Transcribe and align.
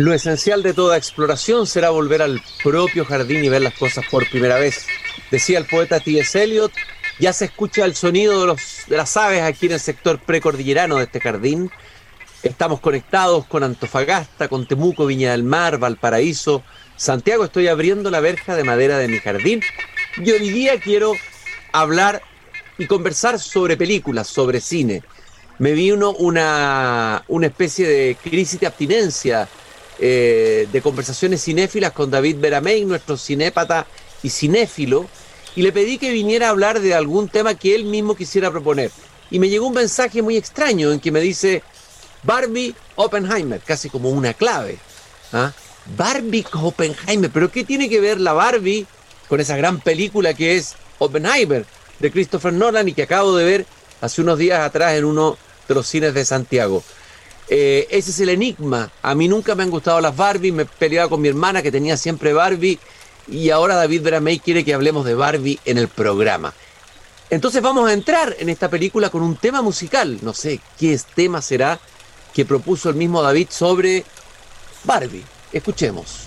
Lo 0.00 0.14
esencial 0.14 0.62
de 0.62 0.72
toda 0.72 0.96
exploración 0.96 1.66
será 1.66 1.90
volver 1.90 2.22
al 2.22 2.40
propio 2.64 3.04
jardín 3.04 3.44
y 3.44 3.50
ver 3.50 3.60
las 3.60 3.74
cosas 3.74 4.02
por 4.10 4.26
primera 4.30 4.58
vez. 4.58 4.86
Decía 5.30 5.58
el 5.58 5.66
poeta 5.66 6.00
T.S. 6.00 6.42
Eliot, 6.42 6.72
ya 7.18 7.34
se 7.34 7.44
escucha 7.44 7.84
el 7.84 7.94
sonido 7.94 8.40
de, 8.40 8.46
los, 8.46 8.60
de 8.86 8.96
las 8.96 9.14
aves 9.18 9.42
aquí 9.42 9.66
en 9.66 9.72
el 9.72 9.80
sector 9.80 10.18
precordillerano 10.18 10.96
de 10.96 11.04
este 11.04 11.20
jardín. 11.20 11.70
Estamos 12.42 12.80
conectados 12.80 13.44
con 13.44 13.62
Antofagasta, 13.62 14.48
con 14.48 14.66
Temuco, 14.66 15.04
Viña 15.04 15.32
del 15.32 15.42
Mar, 15.42 15.76
Valparaíso, 15.76 16.62
Santiago. 16.96 17.44
Estoy 17.44 17.68
abriendo 17.68 18.10
la 18.10 18.20
verja 18.20 18.56
de 18.56 18.64
madera 18.64 18.96
de 18.96 19.08
mi 19.08 19.18
jardín. 19.18 19.60
Y 20.16 20.30
hoy 20.30 20.48
día 20.48 20.80
quiero 20.80 21.12
hablar 21.72 22.22
y 22.78 22.86
conversar 22.86 23.38
sobre 23.38 23.76
películas, 23.76 24.28
sobre 24.28 24.62
cine. 24.62 25.02
Me 25.58 25.72
vi 25.72 25.92
uno, 25.92 26.12
una, 26.12 27.22
una 27.28 27.48
especie 27.48 27.86
de 27.86 28.16
crisis 28.22 28.60
de 28.60 28.66
abstinencia 28.66 29.46
eh, 30.02 30.66
de 30.72 30.80
conversaciones 30.80 31.44
cinéfilas 31.44 31.92
con 31.92 32.10
David 32.10 32.38
Beramey, 32.38 32.86
nuestro 32.86 33.18
cinépata 33.18 33.86
y 34.22 34.30
cinéfilo, 34.30 35.06
y 35.54 35.62
le 35.62 35.72
pedí 35.72 35.98
que 35.98 36.10
viniera 36.10 36.46
a 36.46 36.50
hablar 36.50 36.80
de 36.80 36.94
algún 36.94 37.28
tema 37.28 37.54
que 37.54 37.74
él 37.74 37.84
mismo 37.84 38.14
quisiera 38.14 38.50
proponer. 38.50 38.90
Y 39.30 39.38
me 39.38 39.50
llegó 39.50 39.66
un 39.66 39.74
mensaje 39.74 40.22
muy 40.22 40.38
extraño 40.38 40.90
en 40.90 41.00
que 41.00 41.12
me 41.12 41.20
dice 41.20 41.62
Barbie 42.22 42.74
Oppenheimer, 42.96 43.60
casi 43.60 43.90
como 43.90 44.08
una 44.08 44.32
clave. 44.32 44.78
¿ah? 45.34 45.52
Barbie 45.96 46.46
Oppenheimer, 46.52 47.30
pero 47.30 47.50
¿qué 47.50 47.64
tiene 47.64 47.90
que 47.90 48.00
ver 48.00 48.20
la 48.20 48.32
Barbie 48.32 48.86
con 49.28 49.38
esa 49.38 49.56
gran 49.56 49.80
película 49.80 50.32
que 50.32 50.56
es 50.56 50.76
Oppenheimer 50.98 51.66
de 51.98 52.10
Christopher 52.10 52.54
Nolan 52.54 52.88
y 52.88 52.94
que 52.94 53.02
acabo 53.02 53.36
de 53.36 53.44
ver 53.44 53.66
hace 54.00 54.22
unos 54.22 54.38
días 54.38 54.60
atrás 54.60 54.94
en 54.94 55.04
uno 55.04 55.36
de 55.68 55.74
los 55.74 55.86
cines 55.86 56.14
de 56.14 56.24
Santiago? 56.24 56.82
Eh, 57.52 57.88
ese 57.90 58.12
es 58.12 58.20
el 58.20 58.28
enigma. 58.28 58.92
A 59.02 59.16
mí 59.16 59.26
nunca 59.26 59.56
me 59.56 59.64
han 59.64 59.70
gustado 59.70 60.00
las 60.00 60.16
Barbie, 60.16 60.52
me 60.52 60.66
peleaba 60.66 61.10
con 61.10 61.20
mi 61.20 61.26
hermana 61.26 61.62
que 61.62 61.72
tenía 61.72 61.96
siempre 61.96 62.32
Barbie 62.32 62.78
y 63.26 63.50
ahora 63.50 63.74
David 63.74 64.02
Bramey 64.02 64.38
quiere 64.38 64.64
que 64.64 64.72
hablemos 64.72 65.04
de 65.04 65.14
Barbie 65.14 65.58
en 65.64 65.76
el 65.76 65.88
programa. 65.88 66.54
Entonces 67.28 67.60
vamos 67.60 67.90
a 67.90 67.92
entrar 67.92 68.36
en 68.38 68.50
esta 68.50 68.70
película 68.70 69.10
con 69.10 69.22
un 69.22 69.34
tema 69.34 69.62
musical. 69.62 70.18
No 70.22 70.32
sé 70.32 70.60
qué 70.78 70.96
tema 71.16 71.42
será 71.42 71.80
que 72.32 72.44
propuso 72.44 72.88
el 72.88 72.94
mismo 72.94 73.20
David 73.20 73.48
sobre 73.50 74.04
Barbie. 74.84 75.24
Escuchemos. 75.52 76.26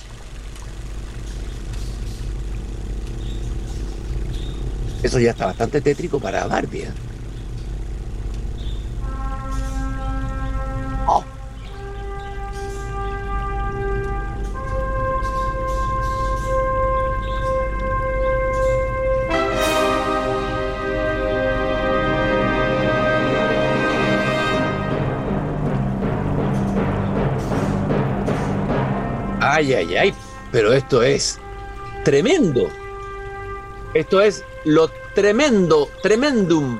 Eso 5.02 5.20
ya 5.20 5.32
está 5.32 5.46
bastante 5.46 5.80
tétrico 5.80 6.20
para 6.20 6.46
Barbie. 6.48 6.84
¿eh? 6.84 7.13
Ay, 29.56 29.72
ay, 29.76 29.96
ay, 29.96 30.14
pero 30.52 30.74
esto 30.74 31.04
es 31.04 31.38
tremendo. 32.04 32.72
Esto 33.94 34.20
es 34.20 34.44
lo 34.66 34.90
tremendo, 35.14 35.90
tremendum. 36.02 36.80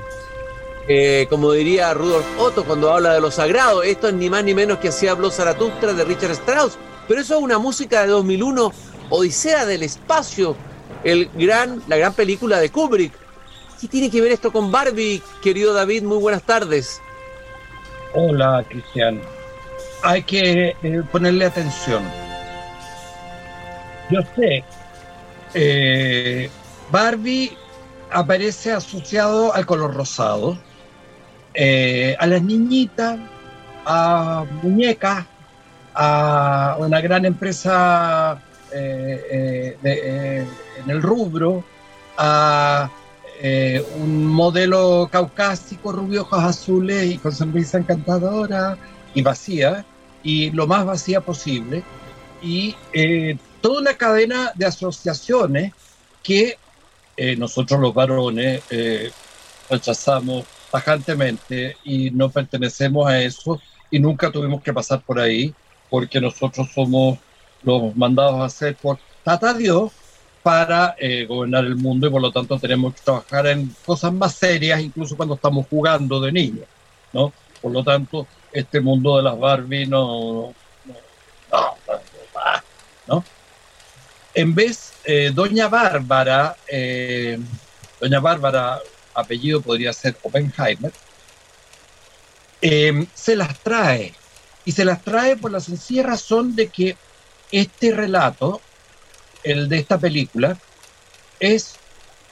Eh, 0.88 1.28
como 1.30 1.52
diría 1.52 1.94
Rudolf 1.94 2.26
Otto 2.36 2.64
cuando 2.64 2.92
habla 2.92 3.14
de 3.14 3.20
lo 3.20 3.30
sagrado, 3.30 3.84
esto 3.84 4.08
es 4.08 4.14
ni 4.14 4.28
más 4.28 4.42
ni 4.42 4.54
menos 4.54 4.78
que 4.78 4.88
así 4.88 5.06
habló 5.06 5.30
Zaratustra 5.30 5.92
de 5.92 6.04
Richard 6.04 6.32
Strauss. 6.32 6.76
Pero 7.06 7.20
eso 7.20 7.36
es 7.36 7.42
una 7.42 7.58
música 7.58 8.00
de 8.02 8.08
2001, 8.08 8.72
Odisea 9.08 9.66
del 9.66 9.84
Espacio, 9.84 10.56
el 11.04 11.30
gran, 11.32 11.80
la 11.86 11.96
gran 11.96 12.12
película 12.12 12.58
de 12.58 12.70
Kubrick. 12.70 13.12
¿Qué 13.80 13.86
tiene 13.86 14.10
que 14.10 14.20
ver 14.20 14.32
esto 14.32 14.50
con 14.50 14.72
Barbie, 14.72 15.22
querido 15.40 15.74
David? 15.74 16.02
Muy 16.02 16.18
buenas 16.18 16.42
tardes. 16.42 17.00
Hola, 18.14 18.64
Cristian. 18.68 19.20
Hay 20.02 20.24
que 20.24 20.74
eh, 20.82 21.02
ponerle 21.12 21.44
atención 21.44 22.23
yo 24.10 24.20
sé, 24.36 24.64
eh, 25.54 26.50
Barbie 26.90 27.56
aparece 28.10 28.72
asociado 28.72 29.54
al 29.54 29.66
color 29.66 29.94
rosado, 29.94 30.58
eh, 31.54 32.16
a 32.18 32.26
las 32.26 32.42
niñitas, 32.42 33.18
a 33.86 34.44
muñecas, 34.62 35.26
a 35.94 36.76
una 36.78 37.00
gran 37.00 37.24
empresa 37.24 38.42
eh, 38.72 39.76
en 39.82 40.90
el 40.90 41.02
rubro, 41.02 41.64
a 42.16 42.90
un 43.96 44.26
modelo 44.26 45.08
caucásico, 45.10 45.92
rubio, 45.92 46.22
ojos 46.22 46.42
azules 46.42 47.04
y 47.12 47.18
con 47.18 47.32
sonrisa 47.32 47.78
encantadora 47.78 48.76
y 49.12 49.22
vacía, 49.22 49.84
y 50.22 50.50
lo 50.50 50.66
más 50.66 50.84
vacía 50.84 51.20
posible. 51.20 51.84
Y 52.42 52.74
toda 53.64 53.80
una 53.80 53.94
cadena 53.94 54.52
de 54.54 54.66
asociaciones 54.66 55.72
que 56.22 56.58
eh, 57.16 57.34
nosotros 57.34 57.80
los 57.80 57.94
varones 57.94 58.62
eh, 58.68 59.10
rechazamos 59.70 60.44
tajantemente 60.70 61.78
y 61.82 62.10
no 62.10 62.28
pertenecemos 62.28 63.08
a 63.08 63.22
eso 63.22 63.58
y 63.90 63.98
nunca 63.98 64.30
tuvimos 64.30 64.62
que 64.62 64.74
pasar 64.74 65.00
por 65.00 65.18
ahí 65.18 65.54
porque 65.88 66.20
nosotros 66.20 66.68
somos 66.74 67.18
los 67.62 67.96
mandados 67.96 68.34
a 68.34 68.44
hacer 68.44 68.76
por 68.76 68.98
Tata 69.22 69.54
Dios 69.54 69.92
para 70.42 70.94
eh, 70.98 71.24
gobernar 71.24 71.64
el 71.64 71.76
mundo 71.76 72.06
y 72.06 72.10
por 72.10 72.20
lo 72.20 72.30
tanto 72.30 72.58
tenemos 72.58 72.92
que 72.92 73.00
trabajar 73.00 73.46
en 73.46 73.74
cosas 73.86 74.12
más 74.12 74.34
serias 74.34 74.78
incluso 74.82 75.16
cuando 75.16 75.36
estamos 75.36 75.64
jugando 75.70 76.20
de 76.20 76.32
niños, 76.32 76.66
¿no? 77.14 77.32
Por 77.62 77.72
lo 77.72 77.82
tanto, 77.82 78.26
este 78.52 78.82
mundo 78.82 79.16
de 79.16 79.22
las 79.22 79.38
Barbie 79.38 79.86
no, 79.86 80.52
no, 80.84 80.94
no, 81.50 82.02
no 83.08 83.24
en 84.34 84.54
vez, 84.54 84.92
eh, 85.04 85.30
Doña 85.32 85.68
Bárbara, 85.68 86.56
eh, 86.66 87.38
Doña 88.00 88.20
Bárbara, 88.20 88.80
apellido 89.14 89.60
podría 89.60 89.92
ser 89.92 90.16
Oppenheimer, 90.22 90.92
eh, 92.60 93.06
se 93.14 93.36
las 93.36 93.58
trae. 93.60 94.12
Y 94.64 94.72
se 94.72 94.84
las 94.84 95.02
trae 95.02 95.36
por 95.36 95.52
la 95.52 95.60
sencilla 95.60 96.02
razón 96.02 96.56
de 96.56 96.68
que 96.68 96.96
este 97.52 97.92
relato, 97.92 98.60
el 99.44 99.68
de 99.68 99.78
esta 99.78 99.98
película, 99.98 100.58
es 101.38 101.74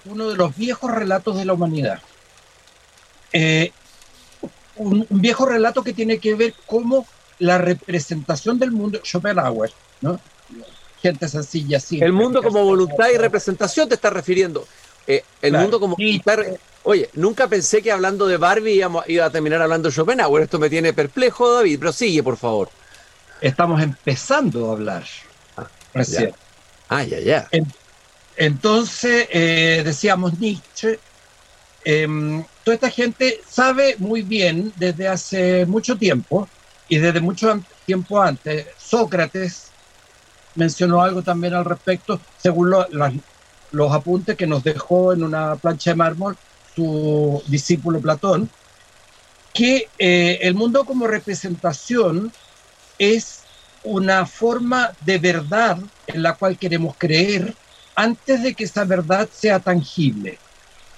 uno 0.07 0.31
de 0.31 0.37
los 0.37 0.57
viejos 0.57 0.91
relatos 0.91 1.37
de 1.37 1.45
la 1.45 1.53
humanidad. 1.53 2.01
un, 4.77 5.07
viejo 5.11 5.47
relato 5.47 5.83
que 5.83 5.93
tiene 5.93 6.19
que 6.19 6.35
ver 6.35 6.55
como 6.67 7.07
la 7.39 7.59
representación 7.59 8.59
del 8.59 8.73
mundo, 8.73 9.01
Schopenhauer, 9.05 9.73
¿no? 10.01 10.21
Gente 11.03 11.29
sencilla, 11.29 11.81
sí. 11.81 11.99
El 12.01 12.13
mundo 12.13 12.43
como 12.43 12.65
voluntad 12.65 13.09
y 13.13 13.19
representación 13.19 13.89
te 13.89 13.97
está 13.97 14.09
refiriendo. 14.09 14.67
Eh, 15.07 15.25
el 15.43 15.53
mundo 15.53 15.81
como 15.81 15.97
Oye, 16.85 17.11
nunca 17.15 17.47
pensé 17.47 17.81
que 17.81 17.93
hablando 17.93 18.27
de 18.27 18.37
Barbie 18.37 18.75
íbamos, 18.75 19.09
iba 19.09 19.25
a 19.25 19.31
terminar 19.31 19.63
hablando 19.63 19.89
de 19.89 19.95
Schopenhauer. 19.95 20.43
Esto 20.45 20.59
me 20.59 20.69
tiene 20.69 20.93
perplejo, 20.93 21.55
David, 21.55 21.79
pero 21.79 21.93
sigue, 21.93 22.23
por 22.23 22.37
favor. 22.37 22.71
Estamos 23.41 23.81
empezando 23.83 24.69
a 24.69 24.73
hablar. 24.73 25.05
Ah, 25.57 25.69
recién. 25.95 26.35
Ah, 26.89 27.05
ya, 27.05 27.21
ya. 27.21 27.49
entonces, 28.37 29.29
eh, 29.31 29.83
decíamos 29.85 30.39
Nietzsche. 30.39 30.99
Em, 31.85 32.45
toda 32.65 32.75
esta 32.75 32.91
gente 32.91 33.41
sabe 33.49 33.97
muy 33.99 34.23
bien 34.23 34.73
desde 34.77 35.09
hace 35.09 35.67
mucho 35.67 35.97
tiempo 35.97 36.49
y 36.89 36.99
desde 36.99 37.21
mucho 37.21 37.61
tiempo 37.87 38.21
antes, 38.21 38.67
Sócrates 38.79 39.72
mencionó 40.55 41.03
algo 41.03 41.23
también 41.23 41.55
al 41.55 41.65
respecto, 41.65 42.21
según 42.39 42.75
los 43.71 43.93
apuntes 43.93 44.37
que 44.37 44.47
nos 44.47 44.63
dejó 44.63 45.13
en 45.13 45.23
una 45.23 45.57
plancha 45.57 45.91
de 45.91 45.97
mármol 45.97 46.37
su 46.75 47.43
discípulo 47.47 48.01
Platón, 48.01 48.49
que 49.53 49.89
eh, 49.99 50.39
el 50.43 50.55
mundo 50.55 50.85
como 50.85 51.07
representación 51.07 52.33
es 52.99 53.43
una 53.85 54.27
forma 54.27 54.93
de 55.05 55.19
verdad 55.19 55.79
en 56.07 56.23
la 56.23 56.35
cual 56.35 56.57
queremos 56.57 56.95
creer 56.97 57.55
antes 57.95 58.43
de 58.43 58.55
que 58.55 58.65
esa 58.65 58.85
verdad 58.85 59.29
sea 59.31 59.59
tangible. 59.59 60.39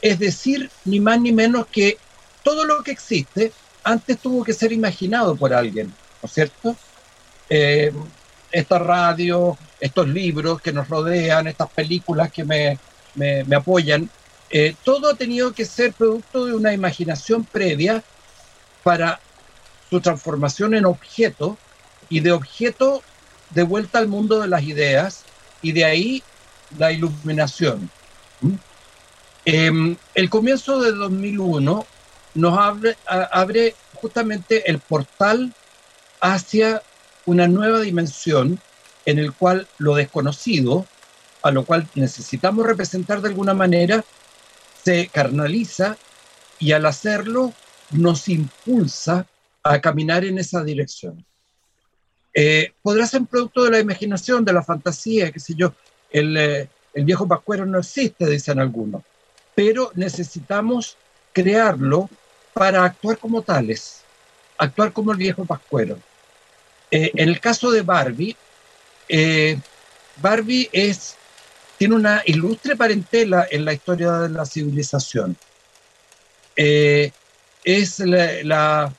Es 0.01 0.19
decir, 0.19 0.71
ni 0.85 1.01
más 1.01 1.21
ni 1.21 1.33
menos 1.33 1.67
que 1.67 1.97
todo 2.43 2.65
lo 2.65 2.83
que 2.83 2.91
existe 2.91 3.53
antes 3.83 4.19
tuvo 4.19 4.45
que 4.45 4.53
ser 4.53 4.73
imaginado 4.73 5.37
por 5.37 5.53
alguien, 5.53 5.89
¿no 5.89 6.27
es 6.27 6.33
cierto? 6.33 6.77
Eh, 7.49 7.93
esta 8.55 8.79
radio, 8.79 9.59
estos 9.81 10.09
libros 10.09 10.63
que 10.63 10.73
nos 10.73 10.89
rodean, 10.89 11.49
estas 11.49 11.69
películas 11.71 12.31
que 12.31 12.45
me, 12.45 12.79
me, 13.17 13.57
apoyan, 13.57 14.09
eh, 14.49 14.77
todo 14.85 15.11
ha 15.11 15.15
tenido 15.15 15.53
que 15.53 15.65
ser 15.65 15.93
producto 15.93 16.47
de 16.47 16.55
una 16.55 16.73
imaginación 16.73 17.45
previa 17.45 18.05
para 18.85 19.19
su 19.91 20.01
transformación 20.01 20.75
en 20.75 20.85
objeto 20.85 21.59
y 22.09 22.21
de 22.21 22.31
objeto 22.31 23.03
de 23.51 23.65
vuelta 23.65 23.99
al 23.99 24.07
mundo 24.07 24.41
de 24.41 24.47
las 24.47 24.63
ideas 24.63 25.25
y 25.61 25.73
de 25.73 25.85
ahí 25.85 26.23
la 26.79 26.93
iluminación. 26.93 27.91
Em, 29.45 29.97
el 30.15 30.31
comienzo 30.31 30.81
de 30.81 30.93
2001 30.93 31.87
nos 32.35 32.59
abre, 32.59 32.97
abre 33.07 33.75
justamente 33.95 34.71
el 34.71 34.79
portal 34.79 35.53
hacia 36.21 36.83
una 37.27 37.49
nueva 37.49 37.81
dimensión 37.81 38.61
en 39.07 39.19
el 39.19 39.33
cual 39.33 39.69
lo 39.79 39.95
desconocido, 39.95 40.87
a 41.43 41.51
lo 41.51 41.65
cual 41.65 41.89
necesitamos 41.95 42.67
representar 42.67 43.21
de 43.21 43.29
alguna 43.29 43.55
manera, 43.55 44.05
se 44.83 45.09
carnaliza 45.09 45.97
y 46.59 46.73
al 46.73 46.87
hacerlo 46.87 47.53
nos 47.91 48.29
impulsa 48.29 49.27
a 49.63 49.81
caminar 49.81 50.25
en 50.25 50.39
esa 50.39 50.63
dirección. 50.65 51.25
Eh, 52.33 52.73
podrá 52.83 53.07
ser 53.07 53.23
producto 53.25 53.65
de 53.65 53.71
la 53.71 53.79
imaginación, 53.79 54.45
de 54.45 54.53
la 54.53 54.63
fantasía, 54.63 55.31
qué 55.31 55.41
sé 55.41 55.55
yo. 55.55 55.75
El, 56.11 56.37
eh, 56.37 56.69
el 56.93 57.05
viejo 57.05 57.27
pascuero 57.29 57.67
no 57.67 57.79
existe, 57.79 58.29
dicen 58.29 58.59
algunos, 58.59 59.03
pero 59.55 59.91
necesitamos 59.95 60.97
crearlo 61.33 62.09
para 62.53 62.85
actuar 62.85 63.19
como 63.19 63.43
tales, 63.43 64.03
actuar 64.59 64.93
como 64.93 65.13
el 65.13 65.19
viejo 65.19 65.45
pascuero. 65.45 65.99
Eh, 66.95 67.11
en 67.17 67.29
el 67.29 67.41
caso 67.41 67.73
de 67.73 67.83
Barbie, 67.83 68.37
eh, 69.09 69.59
Barbie 70.19 70.69
es, 70.71 71.17
tiene 71.77 71.97
una 71.97 72.23
ilustre 72.25 72.77
parentela 72.77 73.49
en 73.51 73.65
la 73.65 73.73
historia 73.73 74.13
de 74.13 74.29
la 74.29 74.47
civilización. 74.47 75.37
Eh, 76.55 77.11
es 77.65 77.99
la, 77.99 78.93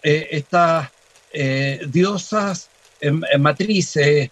estas 0.00 0.90
diosas 1.88 2.68
matrices 3.40 4.30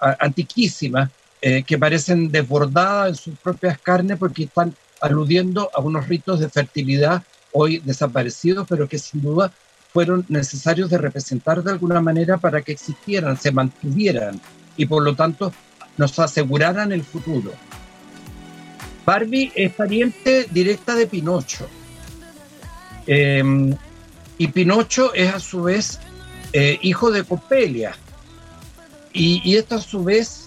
antiquísimas 0.00 1.08
que 1.40 1.78
parecen 1.78 2.32
desbordadas 2.32 3.10
en 3.10 3.14
sus 3.14 3.38
propias 3.38 3.78
carnes 3.78 4.18
porque 4.18 4.44
están 4.44 4.74
aludiendo 5.00 5.70
a 5.72 5.80
unos 5.80 6.08
ritos 6.08 6.40
de 6.40 6.48
fertilidad 6.48 7.22
hoy 7.52 7.78
desaparecidos, 7.78 8.66
pero 8.68 8.88
que 8.88 8.98
sin 8.98 9.22
duda 9.22 9.52
fueron 9.92 10.24
necesarios 10.28 10.90
de 10.90 10.98
representar 10.98 11.62
de 11.62 11.72
alguna 11.72 12.00
manera 12.00 12.36
para 12.38 12.62
que 12.62 12.72
existieran, 12.72 13.36
se 13.36 13.50
mantuvieran 13.50 14.40
y 14.76 14.86
por 14.86 15.02
lo 15.02 15.14
tanto 15.14 15.52
nos 15.96 16.18
aseguraran 16.18 16.92
el 16.92 17.02
futuro. 17.02 17.52
Barbie 19.04 19.52
es 19.54 19.72
pariente 19.72 20.46
directa 20.50 20.94
de 20.94 21.06
Pinocho. 21.06 21.66
Em, 23.06 23.74
y 24.38 24.48
Pinocho 24.48 25.12
es 25.14 25.34
a 25.34 25.40
su 25.40 25.62
vez 25.62 25.98
eh, 26.52 26.78
hijo 26.82 27.10
de 27.10 27.24
Copelia. 27.24 27.96
Y, 29.12 29.42
y 29.44 29.56
esto 29.56 29.74
a 29.74 29.80
su 29.80 30.04
vez, 30.04 30.46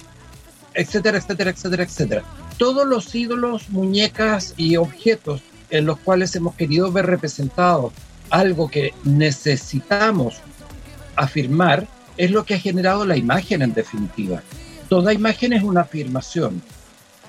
etcétera, 0.74 1.18
etcétera, 1.18 1.52
etcétera, 1.52 1.84
etcétera. 1.84 2.24
Todos 2.58 2.88
los 2.88 3.14
ídolos, 3.14 3.70
muñecas 3.70 4.54
y 4.56 4.78
objetos 4.78 5.42
en 5.70 5.86
los 5.86 6.00
cuales 6.00 6.34
hemos 6.36 6.56
querido 6.56 6.92
ver 6.92 7.08
representados 7.08 7.92
algo 8.34 8.68
que 8.68 8.96
necesitamos 9.04 10.42
afirmar 11.16 11.88
es 12.18 12.32
lo 12.32 12.44
que 12.44 12.56
ha 12.56 12.60
generado 12.60 13.06
la 13.06 13.16
imagen 13.16 13.62
en 13.62 13.76
definitiva. 13.76 14.42
Toda 14.90 15.14
imagen 15.14 15.54
es 15.54 15.62
una 15.62 15.82
afirmación. 15.82 16.60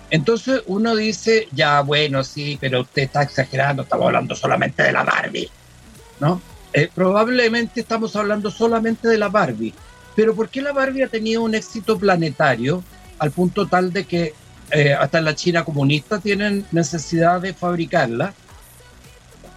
Entonces 0.09 0.63
uno 0.67 0.97
dice, 0.97 1.47
ya 1.53 1.83
bueno, 1.83 2.25
sí, 2.25 2.57
pero 2.59 2.81
usted 2.81 3.03
está 3.03 3.23
exagerando, 3.23 3.83
estamos 3.83 4.07
hablando 4.07 4.35
solamente 4.35 4.83
de 4.83 4.93
la 4.93 5.05
Barbie, 5.05 5.51
¿no? 6.21 6.41
Eh, 6.73 6.89
probablemente 6.95 7.81
estamos 7.81 8.17
hablando 8.17 8.51
solamente 8.51 9.07
de 9.07 9.19
la 9.19 9.29
Barbie, 9.29 9.75
pero 10.17 10.35
¿por 10.35 10.49
qué 10.49 10.63
la 10.63 10.73
Barbie 10.73 11.03
ha 11.03 11.09
tenido 11.09 11.43
un 11.43 11.55
éxito 11.55 11.99
planetario 11.99 12.83
al 13.19 13.31
punto 13.31 13.67
tal 13.67 13.93
de 13.93 14.05
que 14.05 14.33
eh, 14.71 14.95
hasta 14.95 15.21
la 15.21 15.35
China 15.35 15.65
comunista 15.65 16.19
tienen 16.19 16.65
necesidad 16.73 17.43
de 17.43 17.53
fabricarla? 17.53 18.33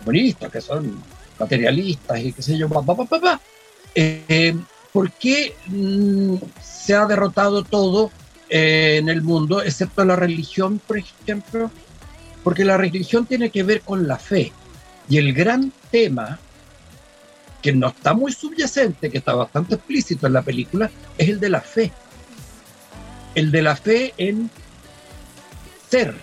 comunistas, 0.08 0.52
que 0.52 0.62
son 0.62 1.04
materialistas 1.40 2.20
y 2.20 2.34
qué 2.34 2.42
sé 2.42 2.58
yo, 2.58 2.70
papá, 2.70 2.96
papá, 2.96 3.20
papá. 3.20 3.42
¿Por 4.98 5.12
qué 5.12 5.56
mm, 5.68 6.38
se 6.60 6.96
ha 6.96 7.06
derrotado 7.06 7.64
todo 7.64 8.12
eh, 8.50 8.98
en 8.98 9.10
el 9.10 9.22
mundo, 9.22 9.62
excepto 9.62 10.04
la 10.06 10.16
religión, 10.16 10.82
por 10.86 10.98
ejemplo? 10.98 11.70
Porque 12.44 12.66
la 12.66 12.78
religión 12.78 13.26
tiene 13.26 13.52
que 13.52 13.64
ver 13.64 13.82
con 13.82 14.08
la 14.08 14.18
fe. 14.18 14.52
Y 15.10 15.18
el 15.18 15.34
gran 15.34 15.72
tema, 15.92 16.40
que 17.62 17.74
no 17.74 17.90
está 17.90 18.14
muy 18.14 18.32
subyacente, 18.32 19.12
que 19.12 19.20
está 19.20 19.36
bastante 19.36 19.76
explícito 19.76 20.28
en 20.28 20.34
la 20.34 20.42
película, 20.42 20.90
es 21.18 21.30
el 21.30 21.40
de 21.40 21.50
la 21.50 21.62
fe. 21.62 21.92
El 23.36 23.52
de 23.52 23.62
la 23.62 23.76
fe 23.76 24.14
en 24.18 24.50
ser, 25.90 26.16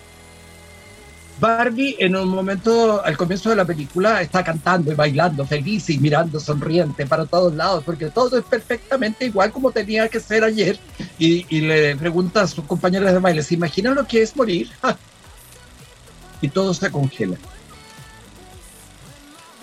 Barbie 1.39 1.97
en 1.99 2.15
un 2.15 2.29
momento, 2.29 3.03
al 3.03 3.17
comienzo 3.17 3.49
de 3.49 3.57
la 3.57 3.65
película, 3.65 4.21
está 4.21 4.43
cantando 4.43 4.91
y 4.91 4.95
bailando 4.95 5.45
feliz 5.45 5.89
y 5.89 5.97
mirando 5.97 6.39
sonriente 6.39 7.05
para 7.05 7.25
todos 7.25 7.53
lados, 7.53 7.83
porque 7.83 8.09
todo 8.09 8.37
es 8.37 8.45
perfectamente 8.45 9.25
igual 9.25 9.51
como 9.51 9.71
tenía 9.71 10.07
que 10.07 10.19
ser 10.19 10.43
ayer. 10.45 10.79
Y, 11.19 11.43
le 11.61 11.95
pregunta 11.97 12.41
a 12.41 12.47
sus 12.47 12.63
compañeros 12.63 13.11
de 13.11 13.19
baile, 13.19 13.43
¿se 13.43 13.55
imaginan 13.55 13.95
lo 13.95 14.07
que 14.07 14.21
es 14.21 14.35
morir? 14.35 14.69
y 16.41 16.47
todo 16.47 16.73
se 16.73 16.89
congela. 16.89 17.37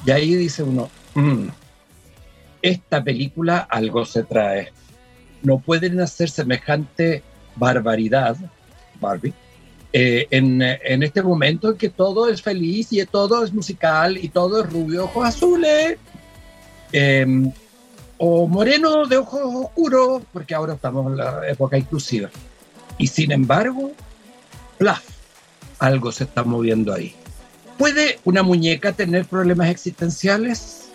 Y 0.05 0.11
ahí 0.11 0.35
dice 0.35 0.63
uno, 0.63 0.91
mm, 1.15 1.47
esta 2.61 3.03
película 3.03 3.59
algo 3.59 4.05
se 4.05 4.25
trae. 4.25 4.73
No 5.43 5.59
pueden 5.59 6.01
hacer 6.01 6.29
semejante 6.29 7.23
barbaridad, 7.57 8.37
Barbie, 9.01 9.35
eh, 9.93 10.27
en, 10.31 10.63
en, 10.63 11.03
este 11.03 11.23
momento 11.23 11.71
en 11.71 11.77
que 11.77 11.91
todo 11.91 12.29
es 12.29 12.41
feliz 12.41 12.93
y 12.93 13.05
todo 13.05 13.45
es 13.45 13.53
musical 13.53 14.17
y 14.17 14.31
todo 14.31 14.63
es 14.63 14.73
rubio, 14.73 15.05
ojos 15.05 15.27
azules, 15.27 15.99
em, 16.93 17.53
o 18.17 18.49
moreno 18.49 19.07
de 19.07 19.19
ojos 19.19 19.43
oscuros, 19.45 20.23
porque 20.33 20.55
ahora 20.55 20.75
estamos 20.75 21.09
en 21.09 21.19
la 21.19 21.47
época 21.47 21.77
inclusiva. 21.77 22.31
Y 22.97 23.07
sin 23.07 23.33
embargo, 23.33 23.93
plaf, 24.79 25.03
algo 25.79 26.11
se 26.11 26.25
está 26.25 26.43
moviendo 26.43 26.95
ahí. 26.95 27.15
¿Puede 27.77 28.19
una 28.25 28.43
muñeca 28.43 28.93
tener 28.93 29.27
problemas 29.27 29.69
existenciales? 29.69 30.89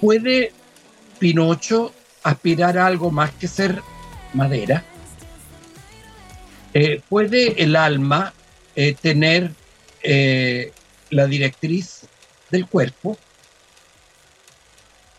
¿Puede 0.00 0.52
Pinocho 1.18 1.92
aspirar 2.22 2.78
a 2.78 2.86
algo 2.86 3.10
más 3.10 3.30
que 3.32 3.48
ser 3.48 3.82
madera? 4.32 4.84
Eh, 6.78 7.00
¿Puede 7.08 7.62
el 7.62 7.74
alma 7.74 8.34
eh, 8.74 8.94
tener 9.00 9.50
eh, 10.02 10.72
la 11.08 11.26
directriz 11.26 12.02
del 12.50 12.66
cuerpo? 12.66 13.16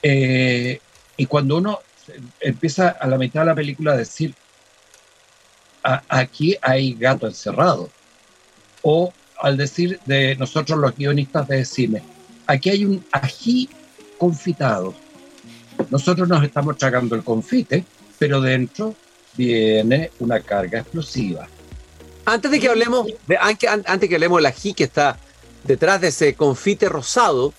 y 0.03 1.25
cuando 1.25 1.57
uno 1.57 1.79
empieza 2.39 2.89
a 2.89 3.07
la 3.07 3.17
mitad 3.17 3.41
de 3.41 3.47
la 3.47 3.55
película 3.55 3.91
a 3.91 3.97
decir, 3.97 4.33
aquí 5.83 6.55
hay 6.61 6.93
gato 6.93 7.27
encerrado, 7.27 7.89
o 8.83 9.11
al 9.41 9.57
decir 9.57 9.99
de 10.05 10.37
nosotros 10.37 10.79
los 10.79 10.95
guionistas 10.95 11.45
de 11.49 11.65
cine, 11.65 12.03
aquí 12.45 12.69
hay 12.69 12.85
un 12.85 13.05
ají 13.11 13.69
confitado. 14.17 14.95
Nosotros 15.89 16.29
nos 16.29 16.41
estamos 16.41 16.77
tragando 16.77 17.15
el 17.15 17.23
confite, 17.23 17.83
pero 18.17 18.39
dentro 18.39 18.95
viene 19.37 20.11
una 20.19 20.41
carga 20.41 20.79
explosiva. 20.79 21.47
Antes 22.25 22.51
de 22.51 22.59
que 22.59 22.67
hablemos, 22.67 23.07
de, 23.27 23.37
antes 23.37 24.09
que 24.09 24.15
hablemos 24.15 24.41
la 24.41 24.49
ají 24.49 24.73
que 24.73 24.83
está 24.83 25.17
detrás 25.63 26.01
de 26.01 26.09
ese 26.09 26.33
confite 26.33 26.89
rosado, 26.89 27.53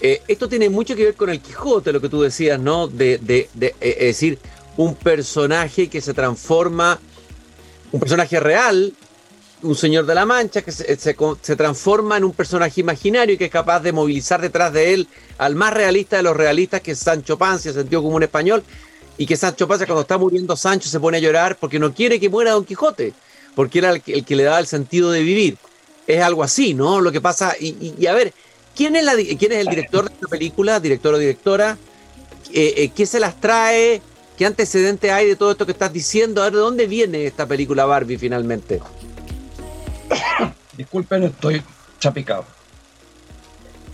eh, 0.00 0.22
esto 0.28 0.48
tiene 0.48 0.68
mucho 0.68 0.94
que 0.94 1.04
ver 1.04 1.14
con 1.14 1.30
el 1.30 1.40
Quijote, 1.40 1.92
lo 1.92 2.00
que 2.00 2.08
tú 2.08 2.22
decías, 2.22 2.60
¿no? 2.60 2.86
De, 2.86 3.18
de, 3.18 3.48
eh, 3.60 3.74
es 3.80 4.06
decir, 4.06 4.38
un 4.76 4.94
personaje 4.94 5.88
que 5.88 6.00
se 6.00 6.14
transforma, 6.14 7.00
un 7.90 8.00
personaje 8.00 8.38
real, 8.38 8.92
un 9.62 9.74
señor 9.74 10.04
de 10.04 10.14
la 10.14 10.26
Mancha, 10.26 10.62
que 10.62 10.72
se, 10.72 10.96
se, 10.96 11.56
transforma 11.56 12.18
en 12.18 12.24
un 12.24 12.32
personaje 12.32 12.82
imaginario 12.82 13.34
y 13.34 13.38
que 13.38 13.46
es 13.46 13.50
capaz 13.50 13.80
de 13.80 13.92
movilizar 13.92 14.40
detrás 14.40 14.72
de 14.72 14.94
él 14.94 15.08
al 15.38 15.54
más 15.54 15.72
realista 15.72 16.18
de 16.18 16.22
los 16.22 16.36
realistas, 16.36 16.82
que 16.82 16.92
es 16.92 16.98
Sancho 16.98 17.38
Panza, 17.38 17.72
sentido 17.72 18.02
común 18.02 18.22
español, 18.22 18.62
y 19.16 19.26
que 19.26 19.36
Sancho 19.36 19.68
Panza 19.68 19.86
cuando 19.86 20.02
está 20.02 20.18
muriendo 20.18 20.56
Sancho 20.56 20.88
se 20.88 21.00
pone 21.00 21.18
a 21.18 21.20
llorar 21.20 21.56
porque 21.56 21.78
no 21.78 21.94
quiere 21.94 22.18
que 22.18 22.28
muera 22.28 22.52
Don 22.52 22.64
Quijote, 22.64 23.12
porque 23.54 23.78
era 23.78 23.90
el 23.90 24.02
que, 24.02 24.36
le 24.36 24.42
daba 24.42 24.58
el 24.58 24.66
sentido 24.66 25.10
de 25.10 25.22
vivir. 25.22 25.56
Es 26.06 26.22
algo 26.22 26.42
así, 26.42 26.74
¿no? 26.74 27.00
Lo 27.00 27.12
que 27.12 27.20
pasa, 27.20 27.54
y, 27.58 28.06
a 28.06 28.12
ver, 28.12 28.34
¿quién 28.74 28.96
es, 28.96 29.04
la, 29.04 29.14
¿quién 29.14 29.52
es 29.52 29.58
el 29.58 29.68
director 29.68 30.08
de 30.08 30.14
esta 30.14 30.28
película, 30.28 30.80
director 30.80 31.14
o 31.14 31.18
directora? 31.18 31.78
Eh, 32.52 32.74
eh, 32.76 32.90
¿Qué 32.94 33.06
se 33.06 33.20
las 33.20 33.40
trae? 33.40 34.02
¿Qué 34.36 34.44
antecedente 34.44 35.12
hay 35.12 35.28
de 35.28 35.36
todo 35.36 35.52
esto 35.52 35.64
que 35.64 35.72
estás 35.72 35.92
diciendo? 35.92 36.42
A 36.42 36.46
ver, 36.46 36.54
¿de 36.54 36.58
dónde 36.58 36.86
viene 36.86 37.24
esta 37.24 37.46
película 37.46 37.86
Barbie 37.86 38.18
finalmente? 38.18 38.80
Disculpen, 40.76 41.22
estoy 41.22 41.62
chapicado. 42.00 42.44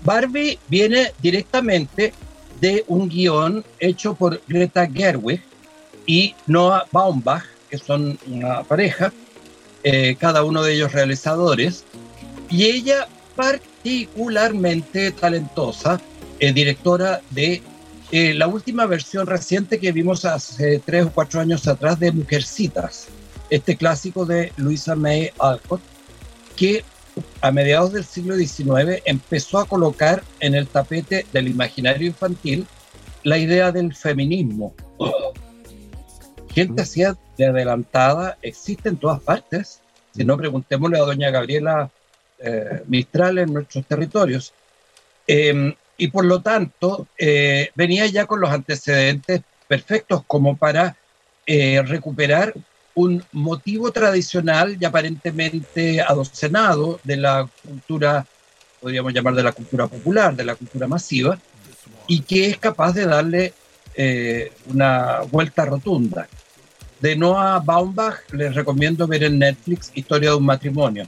Barbie 0.03 0.59
viene 0.69 1.13
directamente 1.21 2.15
de 2.61 2.85
un 2.89 3.09
guion 3.09 3.65
hecho 3.79 4.15
por 4.15 4.41
Greta 4.47 4.87
Gerwig, 4.87 5.43
y 6.07 6.35
Noah 6.47 6.87
Baumbach, 6.91 7.45
que 7.69 7.79
son 7.79 8.19
una 8.27 8.65
pareja, 8.65 9.13
eh, 9.85 10.17
cada 10.19 10.43
uno 10.43 10.63
de 10.63 10.75
ellos 10.75 10.93
realizadores, 10.93 11.85
y 12.51 12.65
ella 12.65 13.07
particularmente 13.37 15.13
talentosa, 15.13 16.01
eh, 16.41 16.53
directora 16.53 17.21
de 17.31 17.63
eh, 18.11 18.35
la 18.35 18.49
última 18.49 18.87
versión 18.87 19.27
reciente 19.29 19.79
que 19.79 19.93
vimos 19.93 20.25
hace 20.25 20.81
tres 20.81 21.07
o 21.07 21.13
cuatro 21.13 21.41
años 21.41 21.69
atrás 21.69 22.01
de 22.01 22.11
Mujercitas, 22.11 23.07
este 23.49 23.77
clásico 23.77 24.27
de 24.27 24.53
Louisa 24.57 24.97
May 24.97 25.31
Alcott, 25.39 25.81
que 26.57 26.85
a 27.41 27.51
mediados 27.51 27.93
del 27.93 28.05
siglo 28.05 28.37
XIX 28.37 29.03
empezó 29.05 29.59
a 29.59 29.67
colocar 29.67 30.23
en 30.41 30.55
el 30.55 30.67
tapete 30.67 31.27
del 31.33 31.49
imaginario 31.49 32.07
infantil 32.07 32.67
la 33.23 33.39
idea 33.39 33.73
del 33.73 33.95
feminismo. 33.95 34.75
Gente 36.55 36.83
así 36.83 37.03
de 37.37 37.47
adelantada 37.47 38.39
existe 38.43 38.89
en 38.89 38.97
todas 38.97 39.21
partes. 39.21 39.81
Si 40.15 40.25
no, 40.25 40.37
preguntémosle 40.37 40.99
a 40.99 41.03
doña 41.03 41.31
Gabriela 41.31 41.91
eh, 42.39 42.83
Mistral 42.87 43.39
en 43.39 43.53
nuestros 43.53 43.87
territorios. 43.87 44.53
Em, 45.27 45.75
y 45.97 46.09
por 46.09 46.25
lo 46.25 46.41
tanto, 46.41 47.07
eh, 47.19 47.71
venía 47.75 48.07
ya 48.07 48.27
con 48.27 48.41
los 48.41 48.51
antecedentes 48.51 49.43
perfectos 49.69 50.25
como 50.27 50.57
para 50.57 50.97
eh, 51.47 51.83
recuperar 51.83 52.55
un 52.95 53.23
motivo 53.33 53.93
tradicional 53.93 54.77
y 54.81 54.85
aparentemente 54.85 56.01
adocenado 56.01 57.01
de 57.05 57.17
la 57.17 57.49
cultura, 57.67 58.27
podríamos 58.81 59.13
llamar 59.13 59.35
de 59.35 59.43
la 59.43 59.53
cultura 59.53 59.87
popular, 59.87 60.35
de 60.35 60.45
la 60.45 60.55
cultura 60.55 60.87
masiva, 60.87 61.39
y 62.07 62.21
que 62.21 62.47
es 62.47 62.59
capaz 62.59 62.93
de 62.93 63.07
darle 63.07 63.55
una 64.67 65.21
vuelta 65.31 65.67
rotunda. 65.67 66.27
De 67.01 67.17
Noah 67.17 67.61
Baumbach 67.61 68.31
les 68.33 68.55
recomiendo 68.55 69.07
ver 69.07 69.25
en 69.25 69.39
Netflix 69.39 69.91
Historia 69.95 70.31
de 70.31 70.37
un 70.37 70.45
matrimonio. 70.45 71.07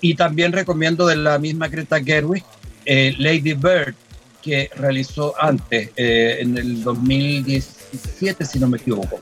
Y 0.00 0.14
también 0.14 0.52
recomiendo 0.52 1.06
de 1.06 1.16
la 1.16 1.38
misma 1.38 1.68
Greta 1.68 2.02
Gerwig 2.02 2.44
eh, 2.84 3.14
Lady 3.18 3.54
Bird, 3.54 3.96
que 4.40 4.70
realizó 4.76 5.34
antes, 5.40 5.90
eh, 5.96 6.36
en 6.40 6.56
el 6.56 6.84
2017, 6.84 8.44
si 8.44 8.60
no 8.60 8.68
me 8.68 8.78
equivoco. 8.78 9.20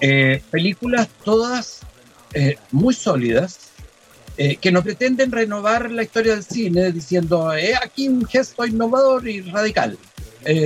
Eh, 0.00 0.42
películas 0.50 1.08
todas 1.24 1.80
muy 2.70 2.94
sólidas, 2.94 3.70
que 4.36 4.70
no 4.70 4.84
pretenden 4.84 5.32
renovar 5.32 5.90
la 5.90 6.04
historia 6.04 6.34
del 6.34 6.44
cine 6.44 6.92
diciendo, 6.92 7.50
aquí 7.82 8.08
un 8.08 8.24
gesto 8.24 8.64
innovador 8.64 9.28
y 9.28 9.40
radical. 9.40 9.98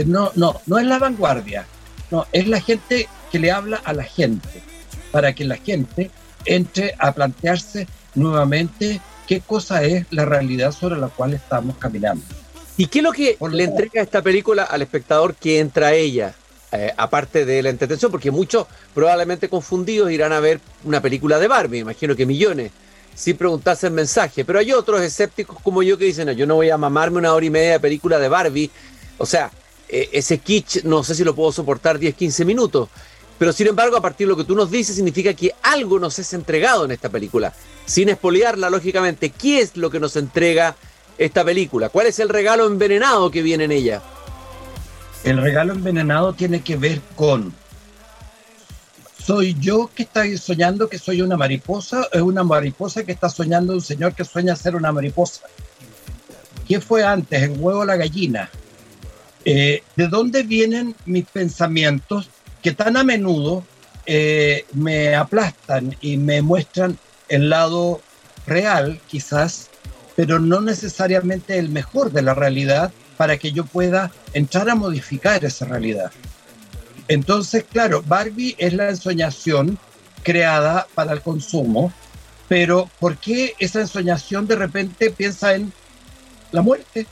no, 0.05 0.31
no, 0.35 0.61
no 0.67 0.79
es 0.79 0.87
la 0.87 0.99
vanguardia, 0.99 1.67
no, 2.11 2.27
es 2.33 2.47
la 2.47 2.61
gente 2.61 3.09
que 3.33 3.39
le 3.39 3.51
habla 3.51 3.81
a 3.83 3.95
la 3.95 4.05
gente, 4.05 4.63
para 5.11 5.33
que 5.33 5.45
la 5.45 5.57
gente 5.57 6.11
entre 6.45 6.95
a 6.99 7.13
plantearse 7.13 7.89
nuevamente 8.15 9.01
qué 9.27 9.41
cosa 9.41 9.83
es 9.83 10.07
la 10.11 10.25
realidad 10.25 10.73
sobre 10.73 10.97
la 10.97 11.09
cual 11.09 11.35
estamos 11.35 11.77
caminando. 11.79 12.25
¿Y 12.77 12.87
qué 12.87 12.99
es 12.99 13.05
lo 13.05 13.13
que 13.13 13.37
le 13.51 13.65
entrega 13.65 14.03
esta 14.03 14.23
película 14.23 14.65
al 14.65 14.83
espectador 14.83 15.35
que 15.35 15.61
entra 15.61 15.89
a 15.89 15.95
ella? 15.95 16.35
Eh, 16.77 16.93
aparte 16.97 17.45
de 17.45 17.63
la 17.63 17.71
entretención, 17.71 18.11
porque 18.11 18.33
muchos 18.33 18.67
probablemente 18.93 19.49
confundidos 19.49 20.11
irán 20.11 20.33
a 20.33 20.41
ver 20.41 20.61
una 20.83 21.01
película 21.01 21.39
de 21.39 21.47
Barbie, 21.47 21.79
imagino 21.79 22.17
que 22.17 22.27
millones, 22.27 22.73
sin 23.15 23.37
preguntarse 23.37 23.87
el 23.87 23.93
mensaje. 23.93 24.45
Pero 24.45 24.59
hay 24.59 24.73
otros 24.73 25.01
escépticos 25.01 25.57
como 25.63 25.85
yo 25.85 25.97
que 25.97 26.07
dicen, 26.07 26.27
no, 26.27 26.33
yo 26.33 26.47
no 26.49 26.57
voy 26.57 26.71
a 26.71 26.77
mamarme 26.77 27.19
una 27.19 27.33
hora 27.33 27.47
y 27.47 27.51
media 27.51 27.73
de 27.73 27.81
película 27.81 28.19
de 28.19 28.29
Barbie. 28.29 28.73
O 29.19 29.27
sea, 29.27 29.53
eh, 29.89 30.09
ese 30.11 30.39
kitsch 30.39 30.83
no 30.83 31.05
sé 31.05 31.15
si 31.15 31.23
lo 31.23 31.33
puedo 31.37 31.53
soportar 31.53 31.97
10, 31.97 32.13
15 32.17 32.45
minutos. 32.45 32.89
Pero 33.39 33.53
sin 33.53 33.69
embargo, 33.69 33.97
a 33.97 34.03
partir 34.03 34.27
de 34.27 34.33
lo 34.33 34.37
que 34.37 34.45
tú 34.45 34.57
nos 34.57 34.69
dices, 34.69 34.97
significa 34.97 35.33
que 35.33 35.55
algo 35.63 36.01
nos 36.01 36.19
es 36.19 36.33
entregado 36.33 36.87
en 36.87 36.91
esta 36.91 37.09
película. 37.09 37.53
Sin 37.87 38.09
espoliarla, 38.09 38.69
lógicamente, 38.69 39.31
¿qué 39.31 39.61
es 39.61 39.77
lo 39.77 39.91
que 39.91 40.01
nos 40.01 40.17
entrega 40.17 40.75
esta 41.19 41.45
película? 41.45 41.89
¿Cuál 41.89 42.09
es 42.09 42.19
el 42.19 42.29
regalo 42.29 42.67
envenenado 42.67 43.31
que 43.31 43.43
viene 43.43 43.65
en 43.65 43.73
ella? 43.73 44.03
El 45.25 45.39
regalo 45.39 45.73
envenenado 45.73 46.35
tiene 46.35 46.61
que 46.61 46.77
ver 46.77 47.01
con 47.17 47.55
¿Soy 49.19 49.57
yo 49.59 49.91
que 49.95 50.03
está 50.03 50.25
soñando 50.37 50.91
que 50.91 50.99
soy 50.99 51.23
una 51.23 51.39
mariposa? 51.39 52.07
¿Es 52.13 52.21
una 52.21 52.45
mariposa 52.45 53.05
que 53.05 53.13
está 53.13 53.31
soñando 53.31 53.73
un 53.73 53.81
señor 53.81 54.15
que 54.15 54.23
sueña 54.23 54.55
ser 54.55 54.77
una 54.77 54.93
mariposa? 54.93 55.41
¿Qué 56.69 56.79
fue 56.79 57.05
antes, 57.05 57.43
el 57.43 57.53
huevo 57.53 57.81
o 57.81 57.85
la 57.87 57.97
gallina? 57.97 58.51
Eh, 59.47 59.83
¿De 59.97 60.09
dónde 60.09 60.43
vienen 60.43 60.95
mis 61.07 61.25
pensamientos 61.25 62.29
que 62.63 62.73
tan 62.73 62.99
a 62.99 63.05
menudo 63.05 63.65
eh, 64.05 64.67
me 64.75 65.15
aplastan 65.15 65.97
y 66.03 66.19
me 66.19 66.43
muestran 66.43 66.99
el 67.31 67.49
lado 67.49 68.03
real, 68.47 69.01
quizás, 69.07 69.71
pero 70.17 70.39
no 70.39 70.61
necesariamente 70.61 71.59
el 71.59 71.71
mejor 71.71 72.13
de 72.13 72.21
la 72.21 72.35
realidad 72.35 72.93
para 73.17 73.39
que 73.39 73.53
yo 73.53 73.65
pueda 73.65 74.11
entrar 74.33 74.69
a 74.69 74.75
modificar 74.75 75.45
esa 75.45 75.67
realidad. 75.67 76.11
Entonces, 77.09 77.65
claro, 77.71 78.03
Barbie 78.07 78.55
es 78.59 78.73
la 78.73 78.89
ensoñación 78.89 79.79
creada 80.23 80.87
para 80.95 81.13
el 81.13 81.21
consumo, 81.21 81.93
pero 82.49 82.91
¿por 82.99 83.17
qué 83.19 83.55
esa 83.59 83.81
ensoñación 83.81 84.47
de 84.47 84.57
repente 84.57 85.11
piensa 85.11 85.55
en 85.55 85.73
la 86.53 86.63
muerte? 86.63 87.07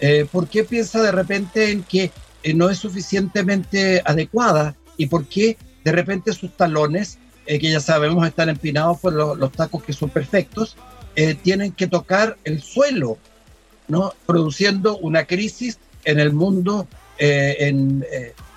Eh, 0.00 0.26
¿Por 0.30 0.48
qué 0.48 0.64
piensa 0.64 1.02
de 1.02 1.12
repente 1.12 1.70
en 1.70 1.82
que 1.82 2.10
eh, 2.42 2.54
no 2.54 2.70
es 2.70 2.78
suficientemente 2.78 4.02
adecuada 4.04 4.74
y 4.96 5.06
por 5.06 5.26
qué 5.26 5.58
de 5.84 5.92
repente 5.92 6.32
sus 6.32 6.56
talones, 6.56 7.18
eh, 7.46 7.58
que 7.58 7.70
ya 7.70 7.80
sabemos 7.80 8.26
están 8.26 8.48
empinados 8.48 9.00
por 9.00 9.12
los 9.12 9.52
tacos 9.52 9.82
que 9.82 9.92
son 9.92 10.10
perfectos, 10.10 10.76
tienen 11.42 11.72
que 11.72 11.86
tocar 11.86 12.38
el 12.44 12.62
suelo, 12.62 13.18
produciendo 14.26 14.96
una 14.98 15.24
crisis 15.24 15.78
en 16.04 16.20
el 16.20 16.32
mundo, 16.32 16.86
en 17.18 18.04